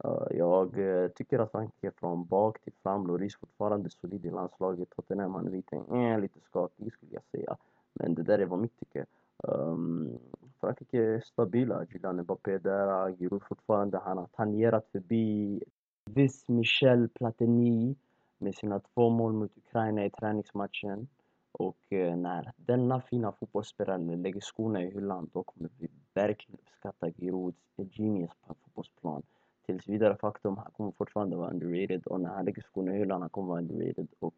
Uh, 0.05 0.37
jag 0.37 0.77
uh, 0.77 1.07
tycker 1.07 1.39
att 1.39 1.51
Frankrike 1.51 1.91
från 1.91 2.25
bak 2.25 2.61
till 2.61 2.73
fram, 2.83 3.07
Loris 3.07 3.35
fortfarande 3.35 3.89
solid 3.89 4.25
i 4.25 4.29
landslaget. 4.29 4.89
Tottenham, 4.89 5.33
han 5.35 5.47
är 5.47 5.51
lite, 5.51 5.75
eh, 5.75 6.19
lite 6.19 6.39
skakig 6.39 6.93
skulle 6.93 7.13
jag 7.13 7.23
säga. 7.31 7.57
Men 7.93 8.15
det 8.15 8.23
där 8.23 8.39
är 8.39 8.45
vad 8.45 8.59
mitt 8.59 8.79
tycker. 8.79 9.05
Um, 9.43 10.19
Frankrike 10.59 10.97
är 10.97 11.19
stabila. 11.19 11.85
Julian 11.89 12.21
Mbappé 12.21 12.57
där, 12.57 13.11
Giroud 13.17 13.43
fortfarande. 13.43 13.97
Han 13.97 14.17
har 14.17 14.27
tangerat 14.27 14.87
förbi 14.91 15.63
viss 16.05 16.47
Michel 16.47 17.09
Platini 17.09 17.95
med 18.39 18.55
sina 18.55 18.79
två 18.79 19.09
mål 19.09 19.33
mot 19.33 19.57
Ukraina 19.57 20.05
i 20.05 20.09
träningsmatchen. 20.09 21.07
Och 21.51 21.93
eh, 21.93 22.17
när 22.17 22.51
denna 22.55 23.01
fina 23.01 23.31
fotbollsspelare 23.31 24.15
lägger 24.15 24.41
skorna 24.41 24.83
i 24.83 24.91
hyllan 24.91 25.29
då 25.33 25.43
kommer 25.43 25.69
vi 25.77 25.87
verkligen 26.13 26.59
uppskatta 26.59 27.09
Girouds 27.09 27.57
genius 27.91 28.31
på 28.47 28.53
fotbollsplan. 28.53 29.23
Tills 29.65 29.87
vidare 29.87 30.15
faktum, 30.15 30.57
han 30.57 30.71
kommer 30.71 30.91
fortfarande 30.91 31.35
vara 31.35 31.49
underrated. 31.49 32.07
Och 32.07 32.21
när 32.21 32.29
han 32.29 32.45
lägger 32.45 32.61
skorna 32.61 32.95
i 32.95 32.97
hyllan, 32.97 33.21
han 33.21 33.29
kommer 33.29 33.47
vara 33.47 33.59
underrated. 33.59 34.07
Och 34.19 34.35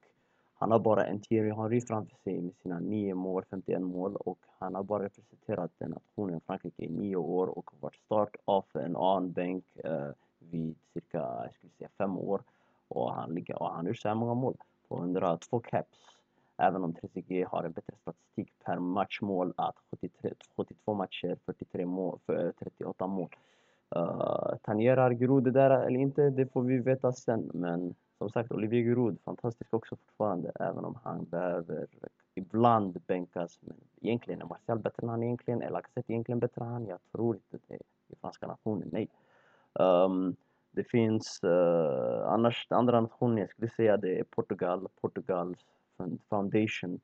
han 0.54 0.72
har 0.72 0.80
bara 0.80 1.06
en 1.06 1.22
Thierry 1.22 1.52
Henry 1.52 1.82
framför 1.82 2.18
sig 2.24 2.42
med 2.42 2.56
sina 2.56 2.80
9 2.80 3.16
mål, 3.16 3.46
51 3.50 3.82
mål. 3.82 4.16
Och 4.16 4.40
han 4.60 4.76
har 4.76 4.84
bara 4.84 5.04
representerat 5.04 5.72
den 5.78 5.92
nationen 5.92 6.42
Frankrike 6.42 6.84
i 6.84 6.90
9 6.90 7.16
år. 7.16 7.48
Och 7.48 7.72
varit 7.80 7.96
start 7.96 8.36
off 8.46 8.76
en 8.76 8.96
on-bänk 8.96 9.66
uh, 9.86 9.92
eh, 9.92 10.12
vid 10.40 10.76
cirka, 10.94 11.18
jag 11.18 11.54
skulle 11.54 11.74
säga 11.74 11.90
5 11.98 12.18
år 12.18 12.42
och 12.92 13.14
han 13.14 13.36
ligger, 13.36 13.62
och 13.62 13.74
han 13.74 13.86
gör 13.86 13.94
så 13.94 14.08
här 14.08 14.16
många 14.16 14.34
mål 14.34 14.56
på 14.88 14.98
102 14.98 15.60
caps 15.60 15.98
även 16.58 16.84
om 16.84 16.94
Trezeguet 16.94 17.48
har 17.48 17.64
en 17.64 17.72
bättre 17.72 17.94
statistik 18.02 18.54
per 18.66 18.80
matchmål 18.80 19.54
att 19.56 19.76
73, 19.90 20.34
72 20.56 20.94
matcher, 20.94 21.38
43 21.46 21.82
eh, 21.82 21.88
mål, 21.88 22.20
38 22.60 23.08
mål 23.08 23.30
Uh, 23.96 24.56
tangerar 24.62 25.14
Giroud 25.14 25.44
det 25.44 25.52
där 25.52 25.70
eller 25.70 26.00
inte, 26.00 26.30
det 26.30 26.46
får 26.46 26.62
vi 26.62 26.78
veta 26.78 27.12
sen. 27.12 27.52
Men 27.54 27.96
som 28.18 28.30
sagt, 28.30 28.52
Olivier 28.52 28.84
Giroud, 28.84 29.18
fantastisk 29.24 29.74
också 29.74 29.96
fortfarande, 29.96 30.52
även 30.56 30.86
om 30.86 30.98
han 31.04 31.26
behöver 31.26 31.88
ibland 32.36 33.02
bänkas. 33.08 33.60
Men 33.62 33.78
egentligen 34.02 34.42
är 34.42 34.46
Martial 34.46 34.80
bättre 34.80 35.04
än 35.04 35.10
han 35.10 35.24
egentligen, 35.24 35.62
är 35.62 35.70
Lacazette 35.70 36.14
egentligen 36.14 36.40
bättre 36.40 36.62
än 36.62 36.72
han? 36.72 36.86
Jag 36.86 37.00
tror 37.12 37.36
inte 37.36 37.58
det 37.68 37.80
i 38.08 38.16
franska 38.22 38.48
nationen, 38.48 38.90
nej. 38.92 39.08
Um, 39.74 40.36
det 40.72 40.84
finns 40.84 41.40
uh, 41.44 42.28
annars, 42.28 42.68
andra 42.70 43.02
nationer, 43.02 43.42
jag 43.42 43.50
skulle 43.50 43.70
säga 43.70 43.98
det 43.98 44.20
är 44.20 44.24
Portugal, 44.24 44.88
Portugals 45.02 45.66
foundation 46.30 47.00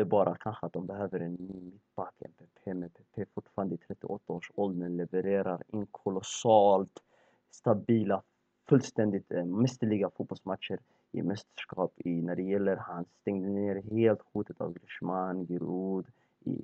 det 0.00 0.02
är 0.02 0.06
bara 0.06 0.36
kanske 0.36 0.66
att 0.66 0.72
de 0.72 0.86
behöver 0.86 1.20
en 1.20 1.34
ny 1.34 1.60
mittback, 1.60 2.14
MPP, 2.20 2.66
men 2.66 2.82
MPP 2.82 3.34
fortfarande 3.34 3.74
i 3.74 3.78
38 3.78 4.32
års 4.32 4.50
ålder 4.54 4.88
levererar 4.88 5.62
in 5.68 5.86
kolossalt 5.86 7.02
stabila 7.50 8.22
fullständigt 8.68 9.32
eh, 9.32 9.44
mästerliga 9.44 10.10
fotbollsmatcher 10.10 10.78
i 11.12 11.22
mästerskap 11.22 11.92
i, 11.96 12.22
när 12.22 12.36
det 12.36 12.42
gäller, 12.42 12.76
han 12.76 13.04
stängde 13.20 13.48
ner 13.48 13.82
helt 13.82 14.20
hotet 14.32 14.60
av 14.60 14.72
Griezmann, 14.72 15.46
Giroud 15.46 16.06
i 16.44 16.60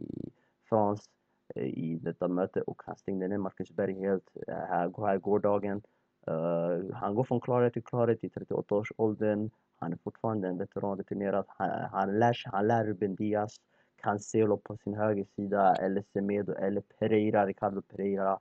Frans 0.68 1.10
eh, 1.54 1.64
i 1.64 1.98
detta 2.02 2.28
möte 2.28 2.62
och 2.62 2.82
han 2.86 2.96
stängde 2.96 3.28
ner 3.28 3.38
Marcus 3.38 3.70
Berg 3.70 3.94
helt 4.00 4.36
eh, 4.48 4.54
här, 4.54 5.06
här 5.06 5.18
gårdagen. 5.18 5.82
Uh, 6.30 6.94
han 6.94 7.14
går 7.14 7.24
från 7.24 7.40
klarhet 7.40 7.72
till 7.72 7.84
klarhet 7.84 8.24
i 8.24 8.28
38 8.28 8.74
års 8.74 8.92
åldern. 8.96 9.50
Han 9.78 9.92
är 9.92 9.96
fortfarande 9.96 10.48
en 10.48 10.58
veteran, 10.58 10.98
rutinerad. 10.98 11.44
Han, 11.48 11.70
han, 11.92 12.18
lär, 12.18 12.42
han 12.44 12.66
lär 12.66 12.84
Ruben 12.84 13.14
Diaz, 13.14 13.60
Cancelo 14.02 14.56
på 14.56 14.76
sin 14.76 14.94
högersida, 14.94 15.74
eller 15.74 16.04
Semedo 16.12 16.52
eller 16.52 16.82
Pereira, 16.98 17.46
Ricardo 17.46 17.82
Pereira 17.82 18.38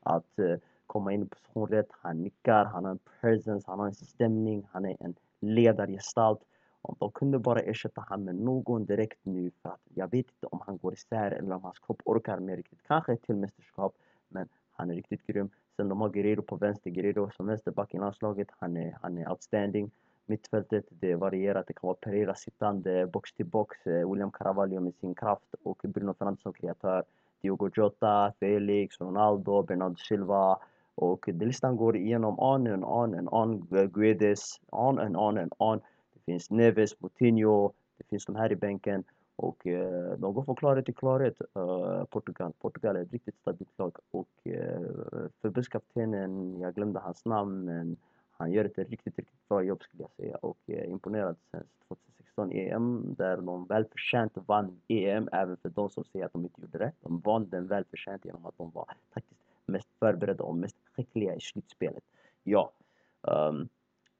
att 0.00 0.38
uh, 0.38 0.56
komma 0.86 1.12
in 1.12 1.22
i 1.22 1.26
position 1.26 1.68
rätt. 1.68 1.88
Han 1.90 2.22
nickar, 2.22 2.64
han 2.64 2.84
har 2.84 2.90
en 2.90 2.98
presence, 3.20 3.64
han 3.70 3.78
har 3.78 3.86
en 3.86 3.94
stämning, 3.94 4.68
han 4.72 4.84
är 4.84 4.96
en 5.00 5.14
ledargestalt. 5.40 6.40
Om 6.82 6.96
de 6.98 7.10
kunde 7.12 7.38
bara 7.38 7.60
ersätta 7.60 8.00
honom 8.00 8.24
med 8.24 8.34
någon 8.34 8.84
direkt 8.84 9.18
nu 9.22 9.50
för 9.62 9.68
att 9.68 9.80
jag 9.94 10.10
vet 10.10 10.26
inte 10.30 10.46
om 10.46 10.60
han 10.66 10.76
går 10.76 10.92
isär 10.92 11.30
eller 11.30 11.54
om 11.54 11.62
hans 11.62 11.78
kropp 11.78 12.02
orkar 12.04 12.38
med 12.38 12.56
riktigt. 12.56 12.82
Kanske 12.86 13.12
ett 13.12 13.22
till 13.22 13.36
mästerskap, 13.36 13.94
men 14.28 14.48
han 14.72 14.90
är 14.90 14.94
riktigt 14.94 15.26
grym. 15.26 15.50
Sen 15.76 15.88
de 15.88 16.00
har 16.00 16.08
Guerrero 16.08 16.42
på 16.42 16.56
vänster, 16.56 16.90
Guerrero 16.90 17.30
som 17.36 17.46
vänsterback 17.46 17.94
i 17.94 17.98
landslaget. 17.98 18.48
Han 18.58 18.76
är, 18.76 18.98
han 19.02 19.18
är 19.18 19.30
outstanding. 19.30 19.90
Mittfältet, 20.26 20.84
det 20.90 21.14
varierar. 21.14 21.64
Det 21.66 21.72
kan 21.72 21.86
vara 21.86 21.96
Pereira 22.00 22.34
sittande, 22.34 23.06
box 23.06 23.32
till 23.32 23.46
box, 23.46 23.86
eh, 23.86 24.10
William 24.10 24.30
Carvalho 24.30 24.80
med 24.80 24.94
sin 24.94 25.14
kraft 25.14 25.54
och 25.62 25.80
Bruno 25.84 26.14
Fernandes 26.14 26.42
som 26.42 26.52
kreatör. 26.52 27.04
Diogo 27.42 27.70
Jota, 27.74 28.32
Felix, 28.40 29.00
Ronaldo, 29.00 29.62
Bernardo 29.62 29.96
Silva. 29.96 30.58
Och 30.94 31.28
listan 31.28 31.76
går 31.76 31.96
igenom 31.96 32.38
on 32.38 32.66
and 32.66 32.84
on 32.84 33.14
and 33.14 33.28
on. 33.32 33.66
Guedes, 33.92 34.60
on 34.70 34.98
and 34.98 35.16
on 35.16 35.38
and 35.38 35.52
on. 35.58 35.80
Det 36.14 36.20
finns 36.26 36.50
Neves, 36.50 37.00
Moutinho, 37.00 37.72
det 37.98 38.04
finns 38.04 38.26
de 38.26 38.36
här 38.36 38.52
i 38.52 38.56
bänken. 38.56 39.04
Och 39.36 39.66
eh, 39.66 40.18
de 40.18 40.34
går 40.34 40.44
från 40.44 40.56
klarhet 40.56 40.84
till 40.84 40.94
klarhet, 40.94 41.40
eh, 41.54 42.04
Portugal. 42.04 42.52
Portugal 42.58 42.96
är 42.96 43.00
ett 43.00 43.12
riktigt 43.12 43.38
stabilt 43.38 43.78
lag. 43.78 43.96
Och 44.10 44.28
eh, 44.46 44.80
förbundskaptenen, 45.42 46.60
jag 46.60 46.74
glömde 46.74 47.00
hans 47.00 47.24
namn, 47.24 47.64
men 47.64 47.96
han 48.30 48.52
gör 48.52 48.64
ett 48.64 48.78
riktigt, 48.78 49.18
riktigt 49.18 49.48
bra 49.48 49.62
jobb 49.62 49.82
skulle 49.82 50.02
jag 50.02 50.10
säga. 50.10 50.36
Och 50.36 50.58
eh, 50.66 50.90
imponerad 50.90 51.36
sen 51.50 51.64
2016 51.88 52.52
EM, 52.52 53.14
där 53.18 53.36
de 53.36 53.66
välförtjänt 53.66 54.32
vann 54.46 54.80
EM, 54.88 55.28
även 55.32 55.56
för 55.56 55.68
de 55.68 55.90
som 55.90 56.04
säger 56.04 56.26
att 56.26 56.32
de 56.32 56.44
inte 56.44 56.60
gjorde 56.60 56.78
det. 56.78 56.92
De 57.00 57.20
vann 57.20 57.48
den 57.48 57.66
välförtjänt 57.66 58.24
genom 58.24 58.46
att 58.46 58.58
de 58.58 58.70
var 58.70 58.86
faktiskt 59.14 59.40
mest 59.66 59.88
förberedda 59.98 60.44
och 60.44 60.56
mest 60.56 60.76
skickliga 60.96 61.34
i 61.34 61.40
slutspelet. 61.40 62.04
Ja. 62.42 62.72
Um, 63.20 63.68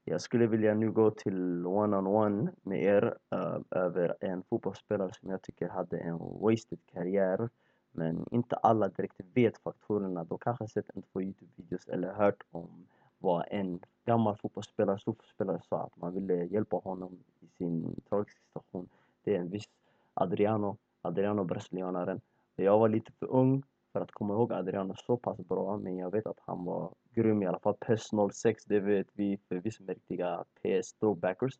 jag 0.08 0.20
skulle 0.20 0.46
vilja 0.46 0.74
nu 0.74 0.92
gå 0.92 1.10
till 1.10 1.66
one-on-one 1.66 2.08
-on 2.08 2.48
-one 2.48 2.54
med 2.62 2.82
er 2.82 3.16
uh, 3.34 3.60
över 3.70 4.16
en 4.20 4.42
fotbollsspelare 4.42 5.12
som 5.12 5.30
jag 5.30 5.42
tycker 5.42 5.68
hade 5.68 5.98
en 5.98 6.18
wasted 6.18 6.78
karriär. 6.92 7.48
Men 7.90 8.26
inte 8.30 8.56
alla 8.56 8.88
direkt 8.88 9.20
vet 9.34 9.58
faktorerna. 9.58 10.24
De 10.24 10.38
kanske 10.38 10.62
har 10.62 10.68
sett 10.68 10.90
en 10.94 11.02
två 11.02 11.20
Youtube-videos 11.20 11.88
eller 11.88 12.12
hört 12.12 12.42
om 12.50 12.86
vad 13.18 13.44
en 13.50 13.80
gammal 14.04 14.36
fotbollsspelare, 14.36 14.98
storspelare 14.98 15.60
sa 15.68 15.82
att 15.82 15.96
man 15.96 16.14
ville 16.14 16.44
hjälpa 16.44 16.76
honom 16.76 17.18
i 17.40 17.46
sin 17.46 18.00
tragiska 18.08 18.40
situation. 18.46 18.88
Det 19.24 19.36
är 19.36 19.40
en 19.40 19.50
viss 19.50 19.68
Adriano, 20.14 20.76
Adriano 21.02 21.44
brasilianaren. 21.44 22.20
Jag 22.56 22.78
var 22.78 22.88
lite 22.88 23.12
för 23.12 23.26
ung 23.26 23.62
för 23.92 24.00
att 24.00 24.12
komma 24.12 24.34
ihåg 24.34 24.52
Adriano 24.52 24.94
så 24.96 25.16
pass 25.16 25.38
bra, 25.38 25.76
men 25.76 25.96
jag 25.96 26.10
vet 26.10 26.26
att 26.26 26.40
han 26.40 26.64
var 26.64 26.94
grym 27.16 27.42
i 27.42 27.46
alla 27.46 27.58
fall. 27.58 27.74
PES 27.74 28.10
06, 28.32 28.64
det 28.64 28.80
vet 28.80 29.06
vi 29.12 29.38
för 29.48 29.56
vi 29.56 29.70
som 29.70 29.88
är 29.88 29.94
riktiga 29.94 30.44
PS 30.54 30.92
throwbackers. 30.92 31.54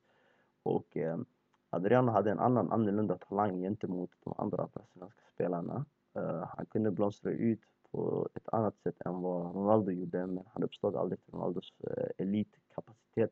Och 0.63 0.97
eh, 0.97 1.19
Adriano 1.71 2.13
hade 2.13 2.31
en 2.31 2.39
annan 2.39 2.73
annorlunda 2.73 3.19
talang 3.19 3.61
gentemot 3.61 4.11
de 4.25 4.35
andra 4.39 4.69
brasilianska 4.75 5.23
spelarna. 5.35 5.85
Eh, 6.15 6.45
han 6.57 6.67
kunde 6.67 6.91
blomstra 6.91 7.31
ut 7.31 7.61
på 7.91 8.29
ett 8.35 8.49
annat 8.53 8.79
sätt 8.79 8.97
än 9.05 9.21
vad 9.21 9.55
Ronaldo 9.55 9.91
gjorde, 9.91 10.27
men 10.27 10.45
han 10.53 10.63
uppstod 10.63 10.97
aldrig 10.97 11.25
till 11.25 11.35
Ronaldos 11.35 11.73
eh, 11.81 12.09
elitkapacitet. 12.19 13.31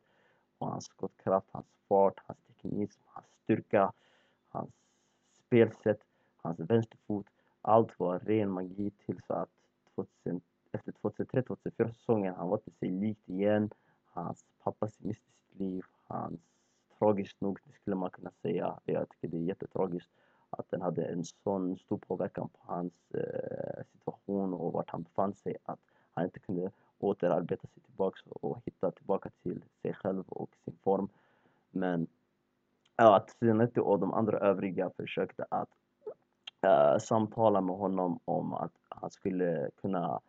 Och 0.58 0.66
hans 0.66 0.84
skottkraft, 0.84 1.48
hans 1.50 1.66
fart, 1.88 2.20
hans 2.26 2.38
teknik, 2.46 2.90
hans 3.04 3.26
styrka, 3.42 3.92
hans 4.48 4.70
spelsätt, 5.32 6.00
hans 6.36 6.60
vänsterfot 6.60 7.26
allt 7.64 7.98
var 7.98 8.18
ren 8.18 8.50
magi 8.50 8.90
tills 8.90 9.30
att 9.30 9.50
2010 9.94 10.53
efter 10.74 10.92
2003-2004 10.92 11.92
säsongen, 11.92 12.34
han 12.34 12.48
var 12.48 12.56
inte 12.56 12.78
sig 12.78 12.90
likt 12.90 13.28
igen. 13.28 13.70
Hans 14.06 14.44
pappa 14.62 14.88
miste 14.98 15.24
sitt 15.24 15.60
liv. 15.60 15.84
Hans, 16.06 16.40
tragiskt 16.98 17.40
nog, 17.40 17.58
det 17.64 17.72
skulle 17.72 17.96
man 17.96 18.10
kunna 18.10 18.30
säga, 18.42 18.78
jag 18.84 19.08
tycker 19.08 19.28
det 19.28 19.36
är 19.36 19.48
jättetragiskt 19.48 20.10
att 20.50 20.70
den 20.70 20.82
hade 20.82 21.04
en 21.04 21.24
sån 21.24 21.78
stor 21.78 21.98
påverkan 21.98 22.48
på 22.48 22.58
hans 22.72 22.92
eh, 23.14 23.84
situation 23.92 24.54
och 24.54 24.72
vart 24.72 24.90
han 24.90 25.02
befann 25.02 25.34
sig 25.34 25.56
att 25.64 25.80
han 26.14 26.24
inte 26.24 26.38
kunde 26.38 26.70
återarbeta 26.98 27.66
sig 27.66 27.82
tillbaks 27.82 28.20
och 28.26 28.58
hitta 28.64 28.90
tillbaka 28.90 29.30
till 29.42 29.64
sig 29.82 29.94
själv 29.94 30.24
och 30.28 30.50
sin 30.64 30.76
form. 30.82 31.08
Men 31.70 32.06
ja, 32.96 33.16
att 33.16 33.30
Sinetti 33.30 33.80
och 33.80 33.98
de 33.98 34.12
andra 34.12 34.38
övriga 34.38 34.90
försökte 34.90 35.46
att 35.48 35.70
eh, 36.60 36.98
samtala 36.98 37.60
med 37.60 37.76
honom 37.76 38.20
om 38.24 38.54
att 38.54 38.72
han 38.88 39.10
skulle 39.10 39.70
kunna 39.80 40.20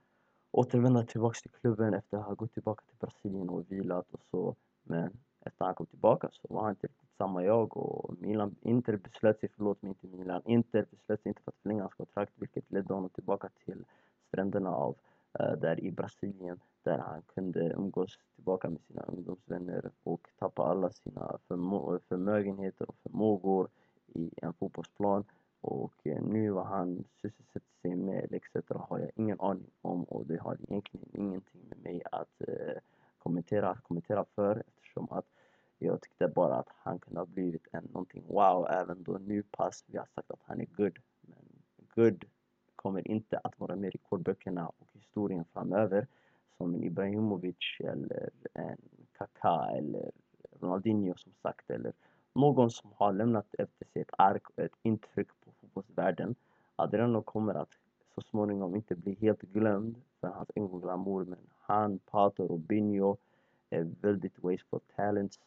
återvända 0.56 1.04
tillbaka 1.04 1.40
till 1.42 1.52
klubben 1.52 1.94
efter 1.94 2.18
att 2.18 2.26
ha 2.26 2.34
gått 2.34 2.54
tillbaka 2.54 2.84
till 2.88 2.98
Brasilien 3.00 3.50
och 3.50 3.72
vilat 3.72 4.14
och 4.14 4.22
så. 4.32 4.56
Men 4.84 5.10
efter 5.40 5.66
han 5.66 5.76
kom 5.76 5.86
tillbaka 5.86 6.30
så 6.32 6.54
var 6.54 6.62
han 6.62 6.70
inte 6.70 6.88
riktigt 6.88 7.18
samma 7.18 7.44
jag 7.44 7.78
och 7.78 8.16
Milan, 8.20 8.56
Inter 8.62 8.98
beslöt 8.98 9.40
sig, 9.40 9.50
förlåt 9.56 9.82
mig 9.82 9.90
inte 9.90 10.18
Milan, 10.18 10.42
Inter 10.46 10.86
beslöt 10.92 11.22
sig 11.22 11.30
inte 11.30 11.42
för 11.42 11.52
att 11.52 11.62
förlänga 11.62 11.82
hans 11.82 11.94
kontrakt 11.94 12.34
vilket 12.36 12.72
ledde 12.72 12.94
honom 12.94 13.10
tillbaka 13.10 13.50
till 13.66 13.86
stränderna 14.28 14.70
av 14.70 14.96
eh, 15.40 15.52
där 15.52 15.80
i 15.80 15.92
Brasilien 15.92 16.60
där 16.84 16.98
han 16.98 17.22
kunde 17.22 17.74
umgås 17.74 18.20
tillbaka 18.36 18.70
med 18.70 18.82
sina 18.82 19.02
ungdomsvänner 19.02 19.92
och 20.04 20.28
tappa 20.40 20.64
alla 20.64 20.90
sina 20.90 21.38
förmö 21.48 22.00
förmögenheter 22.10 22.90
och 22.90 22.96
förmågor 23.04 23.68
i 24.14 24.32
en 24.38 24.54
fotbollsplan 24.54 25.24
och 25.66 25.94
eh, 26.04 26.22
nu 26.22 26.50
vad 26.50 26.66
han 26.66 27.04
sysselsätter 27.22 27.82
sig 27.82 27.96
med 27.96 28.34
etc. 28.34 28.56
har 28.70 29.00
jag 29.00 29.12
ingen 29.16 29.40
aning 29.40 29.72
om 29.82 30.04
och 30.04 30.26
det 30.26 30.38
har 30.38 30.58
egentligen 30.70 31.10
ingenting 31.14 31.62
med 31.70 31.84
mig 31.84 32.02
att 32.12 32.42
eh, 32.48 32.78
kommentera, 33.18 33.76
kommentera 33.76 34.26
för 34.36 34.64
eftersom 34.68 35.08
att 35.12 35.26
jag 35.78 36.02
tyckte 36.02 36.28
bara 36.28 36.56
att 36.56 36.70
han 36.70 37.00
kunde 37.00 37.20
ha 37.20 37.26
blivit 37.26 37.68
en 37.72 37.84
någonting 37.84 38.24
wow 38.28 38.68
även 38.70 39.04
då 39.04 39.18
nu 39.18 39.44
pass 39.44 39.84
vi 39.88 39.98
har 39.98 40.08
sagt 40.16 40.32
att 40.32 40.42
han 40.44 40.62
är 40.62 40.66
good. 40.66 41.00
Men 41.22 41.46
good 41.96 42.26
kommer 42.76 43.08
inte 43.08 43.38
att 43.38 43.60
vara 43.60 43.76
med 43.76 43.88
i 43.88 43.92
rekordböckerna 43.92 44.68
och 44.68 44.88
historien 44.94 45.46
framöver 45.54 46.08
som 46.58 46.76
en 46.76 46.84
Ibrahimovic 46.84 47.80
eller 47.80 48.30
en 48.54 48.78
Kaká 49.18 49.78
eller 49.78 50.12
Ronaldinho 50.60 51.16
som 51.18 51.32
sagt 51.42 51.70
eller 51.70 51.94
någon 52.36 52.72
som 52.72 52.90
har 52.96 53.14
lämnat 53.14 53.56
efter 53.58 53.86
sig 53.86 54.02
ett 54.02 54.14
ark 54.18 54.44
och 54.50 54.64
ett 54.64 54.76
intryck 54.84 55.28
på 55.46 55.52
fotbollsvärlden. 55.62 56.36
Adriano 56.76 57.22
kommer 57.22 57.54
att 57.54 57.70
så 58.16 58.22
småningom 58.22 58.76
inte 58.76 58.96
bli 58.96 59.14
helt 59.22 59.42
glömd 59.42 60.02
för 60.20 60.28
hans 60.28 60.50
egen 60.56 60.82
glamour 60.82 61.26
men 61.26 61.40
han, 61.60 62.00
Pato, 62.00 62.48
Robinho 62.48 63.18
är 63.70 63.88
väldigt 64.02 64.44
wasteful 64.44 64.80
talents. 64.96 65.40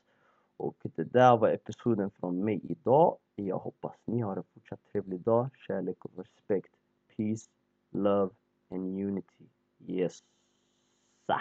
Och 0.57 0.77
det 0.83 1.05
där 1.05 1.37
var 1.37 1.49
episoden 1.49 2.11
från 2.11 2.45
mig 2.45 2.61
idag. 2.63 3.17
Jag 3.35 3.59
hoppas 3.59 3.97
ni 4.05 4.21
har 4.21 4.37
en 4.37 4.45
fortsatt 4.55 4.81
trevlig 4.93 5.21
dag. 5.21 5.49
Kärlek 5.57 6.05
och 6.05 6.11
respekt. 6.17 6.73
Peace, 7.17 7.51
love 7.91 8.31
and 8.71 9.01
unity. 9.01 9.45
Yes. 9.87 10.25